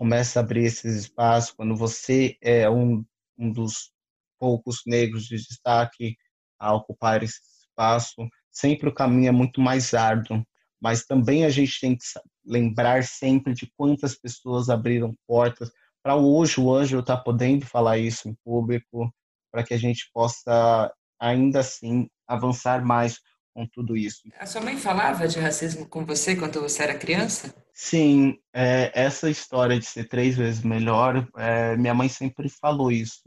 começa 0.00 0.40
a 0.40 0.42
abrir 0.42 0.64
esses 0.64 0.96
espaços, 0.96 1.50
quando 1.50 1.76
você 1.76 2.34
é 2.40 2.70
um, 2.70 3.04
um 3.36 3.52
dos 3.52 3.92
poucos 4.38 4.80
negros 4.86 5.26
de 5.26 5.36
destaque 5.36 6.16
a 6.58 6.72
ocupar 6.74 7.22
esse 7.22 7.38
espaço, 7.60 8.26
sempre 8.50 8.88
o 8.88 8.94
caminho 8.94 9.28
é 9.28 9.30
muito 9.30 9.60
mais 9.60 9.92
árduo, 9.92 10.42
mas 10.80 11.04
também 11.04 11.44
a 11.44 11.50
gente 11.50 11.78
tem 11.78 11.98
que 11.98 12.02
lembrar 12.42 13.04
sempre 13.04 13.52
de 13.52 13.70
quantas 13.76 14.14
pessoas 14.18 14.70
abriram 14.70 15.14
portas. 15.26 15.70
Para 16.02 16.16
hoje 16.16 16.58
o 16.58 16.74
Ângelo 16.74 17.02
estar 17.02 17.18
tá 17.18 17.22
podendo 17.22 17.66
falar 17.66 17.98
isso 17.98 18.26
em 18.26 18.34
público, 18.42 19.14
para 19.52 19.62
que 19.62 19.74
a 19.74 19.78
gente 19.78 20.08
possa 20.14 20.90
ainda 21.20 21.60
assim 21.60 22.08
avançar 22.26 22.82
mais 22.82 23.20
com 23.54 23.66
tudo 23.66 23.96
isso. 23.96 24.22
A 24.38 24.46
sua 24.46 24.60
mãe 24.60 24.76
falava 24.76 25.26
de 25.26 25.38
racismo 25.38 25.86
com 25.86 26.04
você 26.04 26.36
quando 26.36 26.60
você 26.60 26.82
era 26.82 26.98
criança? 26.98 27.54
Sim, 27.72 28.38
é, 28.52 28.90
essa 28.94 29.30
história 29.30 29.78
de 29.78 29.86
ser 29.86 30.08
três 30.08 30.36
vezes 30.36 30.62
melhor, 30.62 31.28
é, 31.36 31.76
minha 31.76 31.94
mãe 31.94 32.08
sempre 32.08 32.48
falou 32.48 32.90
isso. 32.92 33.22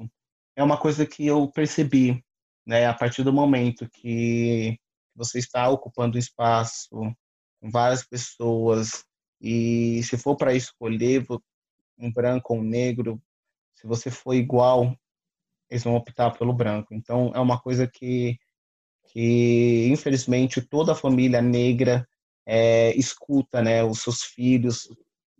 É 0.55 0.63
uma 0.63 0.77
coisa 0.77 1.05
que 1.05 1.25
eu 1.25 1.49
percebi, 1.51 2.23
né, 2.65 2.85
a 2.85 2.93
partir 2.93 3.23
do 3.23 3.33
momento 3.33 3.89
que 3.89 4.77
você 5.15 5.39
está 5.39 5.69
ocupando 5.69 6.15
um 6.15 6.19
espaço 6.19 6.89
com 6.89 7.69
várias 7.71 8.05
pessoas 8.05 9.03
e 9.41 10.01
se 10.03 10.17
for 10.17 10.35
para 10.37 10.53
escolher 10.53 11.25
um 11.97 12.11
branco 12.11 12.53
ou 12.53 12.59
um 12.59 12.63
negro, 12.63 13.21
se 13.73 13.85
você 13.85 14.09
for 14.09 14.33
igual, 14.33 14.97
eles 15.69 15.83
vão 15.83 15.95
optar 15.95 16.31
pelo 16.31 16.53
branco. 16.53 16.93
Então 16.93 17.31
é 17.35 17.39
uma 17.39 17.59
coisa 17.59 17.87
que 17.87 18.37
que 19.05 19.87
infelizmente 19.89 20.61
toda 20.61 20.93
a 20.93 20.95
família 20.95 21.41
negra 21.41 22.07
é, 22.45 22.95
escuta, 22.95 23.61
né? 23.61 23.83
Os 23.83 24.01
seus 24.01 24.23
filhos 24.23 24.87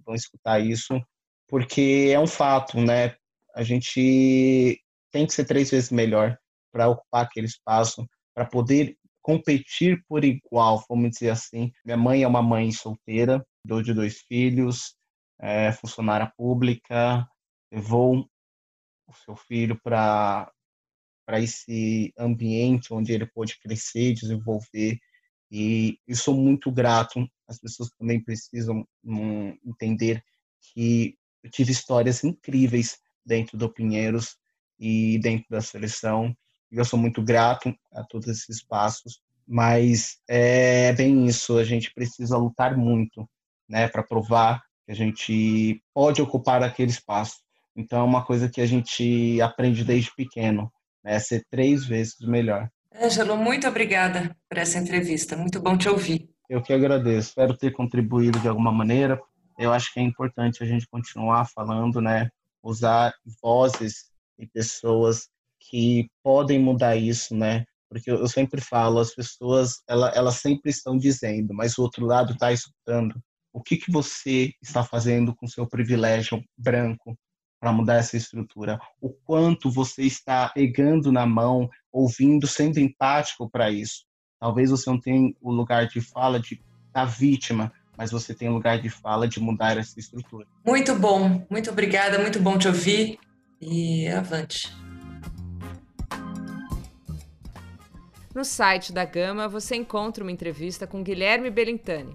vão 0.06 0.16
escutar 0.16 0.60
isso, 0.60 1.02
porque 1.48 2.10
é 2.14 2.20
um 2.20 2.28
fato, 2.28 2.80
né? 2.80 3.16
A 3.56 3.64
gente 3.64 4.82
tem 5.12 5.26
que 5.26 5.34
ser 5.34 5.46
três 5.46 5.70
vezes 5.72 5.92
melhor 5.92 6.38
para 6.72 6.90
ocupar 6.90 7.24
aquele 7.26 7.46
espaço, 7.48 8.08
para 8.34 8.46
poder 8.46 8.98
competir 9.22 10.04
por 10.08 10.26
igual, 10.26 10.84
vamos 10.90 11.12
dizer 11.12 11.30
assim. 11.30 11.72
Minha 11.86 11.98
mãe 11.98 12.24
é 12.24 12.28
uma 12.28 12.42
mãe 12.42 12.72
solteira, 12.72 13.46
dou 13.66 13.82
de 13.82 13.94
dois 13.94 14.22
filhos, 14.22 14.96
é 15.40 15.72
funcionária 15.72 16.32
pública, 16.36 17.26
levou 17.72 18.28
o 19.08 19.14
seu 19.14 19.36
filho 19.36 19.80
para 19.82 20.52
para 21.26 21.40
esse 21.40 22.14
ambiente 22.18 22.94
onde 22.94 23.14
ele 23.14 23.26
pôde 23.26 23.60
crescer, 23.60 24.14
desenvolver 24.14 25.00
e 25.52 26.00
eu 26.08 26.16
sou 26.16 26.36
muito 26.36 26.72
grato. 26.72 27.28
As 27.48 27.60
pessoas 27.60 27.90
também 27.92 28.24
precisam 28.24 28.88
um, 29.04 29.56
entender 29.66 30.24
que 30.60 31.16
eu 31.44 31.52
tive 31.52 31.72
histórias 31.72 32.24
incríveis 32.24 32.98
dentro 33.26 33.58
do 33.58 33.72
Pinheiros 33.72 34.36
e 34.80 35.20
dentro 35.20 35.46
da 35.50 35.62
seleção 35.62 36.36
eu 36.78 36.86
sou 36.86 36.98
muito 36.98 37.22
grato 37.22 37.74
a 37.92 38.04
todos 38.04 38.28
esses 38.28 38.50
espaços, 38.58 39.22
mas 39.48 40.18
é 40.28 40.92
bem 40.94 41.26
isso, 41.26 41.58
a 41.58 41.64
gente 41.64 41.94
precisa 41.94 42.38
lutar 42.38 42.76
muito, 42.76 43.30
né, 43.70 43.88
para 43.88 44.04
provar 44.04 44.62
que 44.86 44.92
a 44.92 44.96
gente 44.96 45.82
pode 45.94 46.22
ocupar 46.22 46.64
aquele 46.64 46.90
espaço. 46.90 47.38
Então 47.76 48.00
é 48.00 48.04
uma 48.04 48.26
coisa 48.26 48.50
que 48.50 48.60
a 48.60 48.66
gente 48.66 49.40
aprende 49.42 49.84
desde 49.84 50.14
pequeno, 50.16 50.72
né, 51.04 51.20
ser 51.20 51.44
três 51.50 51.86
vezes 51.86 52.16
melhor. 52.22 52.70
Ângelo, 52.96 53.36
muito 53.36 53.68
obrigada 53.68 54.36
por 54.48 54.58
essa 54.58 54.78
entrevista, 54.78 55.36
muito 55.36 55.60
bom 55.60 55.78
te 55.78 55.90
ouvir. 55.90 56.30
Eu 56.50 56.62
que 56.62 56.72
agradeço, 56.72 57.30
espero 57.30 57.58
ter 57.58 57.72
contribuído 57.72 58.40
de 58.40 58.48
alguma 58.48 58.72
maneira. 58.72 59.20
Eu 59.58 59.74
acho 59.74 59.92
que 59.94 60.00
é 60.00 60.04
importante 60.04 60.62
a 60.62 60.66
gente 60.66 60.88
continuar 60.88 61.46
falando, 61.46 62.00
né, 62.00 62.30
usar 62.64 63.14
vozes 63.42 64.12
e 64.38 64.48
pessoas 64.48 65.28
que 65.60 66.08
podem 66.24 66.60
mudar 66.60 66.96
isso, 66.96 67.36
né? 67.36 67.66
Porque 67.90 68.10
eu 68.10 68.28
sempre 68.28 68.60
falo, 68.60 69.00
as 69.00 69.14
pessoas, 69.14 69.82
ela, 69.88 70.12
elas 70.16 70.36
sempre 70.36 70.72
estão 70.72 70.98
dizendo, 70.98 71.54
mas 71.54 71.78
o 71.78 71.84
outro 71.84 72.06
lado 72.06 72.34
está 72.34 72.52
escutando. 72.52 73.16
O 73.54 73.62
que, 73.62 73.78
que 73.78 73.92
você 73.92 74.52
está 74.62 74.84
fazendo 74.84 75.36
com 75.36 75.48
seu 75.48 75.68
privilégio 75.68 76.44
branco 76.58 77.16
para 77.64 77.72
mudar 77.72 77.96
essa 77.96 78.18
estrutura? 78.18 78.78
O 79.00 79.10
quanto 79.10 79.72
você 79.72 80.04
está 80.04 80.50
pegando 80.50 81.14
na 81.14 81.26
mão, 81.26 81.70
ouvindo, 81.94 82.46
sendo 82.46 82.78
empático 82.78 83.50
para 83.50 83.72
isso? 83.72 84.04
Talvez 84.38 84.70
você 84.70 84.90
não 84.90 85.00
tenha 85.00 85.34
o 85.40 85.50
lugar 85.50 85.88
de 85.88 86.02
fala 86.02 86.42
de 86.42 86.62
da 86.92 87.06
vítima, 87.06 87.72
mas 87.98 88.12
você 88.12 88.36
tem 88.36 88.50
o 88.50 88.54
lugar 88.54 88.82
de 88.82 88.90
fala 88.90 89.30
de 89.30 89.40
mudar 89.40 89.78
essa 89.78 89.98
estrutura. 89.98 90.46
Muito 90.66 90.94
bom, 90.94 91.48
muito 91.50 91.72
obrigada, 91.72 92.20
muito 92.20 92.38
bom 92.38 92.58
te 92.58 92.68
ouvir 92.68 93.18
e 93.62 94.10
avante. 94.10 94.70
No 98.36 98.44
site 98.44 98.92
da 98.92 99.06
Gama 99.06 99.48
você 99.48 99.78
encontra 99.78 100.22
uma 100.22 100.34
entrevista 100.34 100.86
com 100.86 101.02
Guilherme 101.02 101.50
Belintani, 101.50 102.14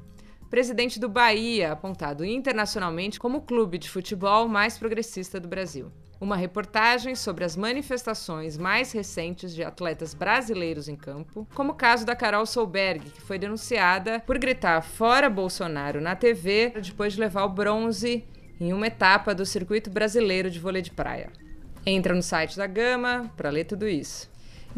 presidente 0.51 0.99
do 0.99 1.09
Bahia, 1.09 1.73
apontado 1.73 2.25
internacionalmente 2.25 3.19
como 3.19 3.39
o 3.39 3.43
clube 3.43 3.79
de 3.79 3.89
futebol 3.89 4.49
mais 4.49 4.79
progressista 4.79 5.39
do 5.39 5.49
Brasil. 5.49 5.93
Uma 6.21 6.37
reportagem 6.37 7.15
sobre 7.15 7.45
as 7.45 7.57
manifestações 7.57 8.57
mais 8.57 8.91
recentes 8.91 9.55
de 9.55 9.63
atletas 9.63 10.15
brasileiros 10.15 10.89
em 10.89 10.97
campo, 10.97 11.47
como 11.55 11.73
o 11.73 11.77
caso 11.77 12.05
da 12.05 12.17
Carol 12.17 12.45
Solberg, 12.45 13.11
que 13.11 13.21
foi 13.21 13.39
denunciada 13.39 14.21
por 14.21 14.37
gritar 14.37 14.83
fora 14.83 15.31
Bolsonaro 15.31 16.01
na 16.01 16.17
TV 16.17 16.73
depois 16.83 17.13
de 17.13 17.21
levar 17.21 17.45
o 17.45 17.51
bronze 17.51 18.25
em 18.61 18.73
uma 18.73 18.89
etapa 18.89 19.33
do 19.33 19.47
circuito 19.47 19.91
brasileiro 19.91 20.51
de 20.51 20.59
vôlei 20.59 20.83
de 20.83 20.91
praia. 20.91 21.31
Entra 21.87 22.15
no 22.15 22.23
site 22.23 22.57
da 22.57 22.67
Gama 22.67 23.31
para 23.37 23.51
ler 23.51 23.65
tudo 23.65 23.87
isso. 23.87 24.29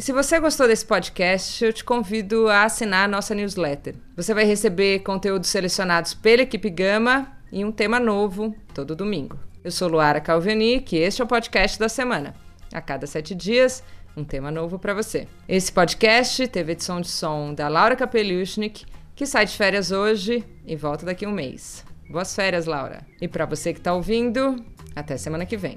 E 0.00 0.02
se 0.02 0.14
você 0.14 0.40
gostou 0.40 0.66
desse 0.66 0.86
podcast, 0.86 1.62
eu 1.62 1.74
te 1.74 1.84
convido 1.84 2.48
a 2.48 2.64
assinar 2.64 3.04
a 3.04 3.08
nossa 3.08 3.34
newsletter. 3.34 3.96
Você 4.16 4.32
vai 4.32 4.44
receber 4.46 5.00
conteúdos 5.00 5.50
selecionados 5.50 6.14
pela 6.14 6.40
equipe 6.40 6.70
Gama 6.70 7.30
e 7.52 7.62
um 7.66 7.70
tema 7.70 8.00
novo 8.00 8.56
todo 8.72 8.96
domingo. 8.96 9.38
Eu 9.62 9.70
sou 9.70 9.88
Luara 9.88 10.18
Calvenic 10.18 10.96
e 10.96 11.00
este 11.00 11.20
é 11.20 11.24
o 11.26 11.28
podcast 11.28 11.78
da 11.78 11.86
semana. 11.86 12.34
A 12.72 12.80
cada 12.80 13.06
sete 13.06 13.34
dias, 13.34 13.84
um 14.16 14.24
tema 14.24 14.50
novo 14.50 14.78
para 14.78 14.94
você. 14.94 15.28
Esse 15.46 15.70
podcast 15.70 16.48
teve 16.48 16.72
edição 16.72 17.02
de 17.02 17.08
som 17.08 17.52
da 17.52 17.68
Laura 17.68 17.94
Kapeliushnik, 17.94 18.86
que 19.14 19.26
sai 19.26 19.44
de 19.44 19.54
férias 19.54 19.90
hoje 19.90 20.42
e 20.66 20.76
volta 20.76 21.04
daqui 21.04 21.26
a 21.26 21.28
um 21.28 21.32
mês. 21.32 21.84
Boas 22.08 22.34
férias, 22.34 22.64
Laura. 22.64 23.06
E 23.20 23.28
para 23.28 23.44
você 23.44 23.74
que 23.74 23.80
está 23.80 23.92
ouvindo, 23.92 24.64
até 24.96 25.18
semana 25.18 25.44
que 25.44 25.58
vem. 25.58 25.76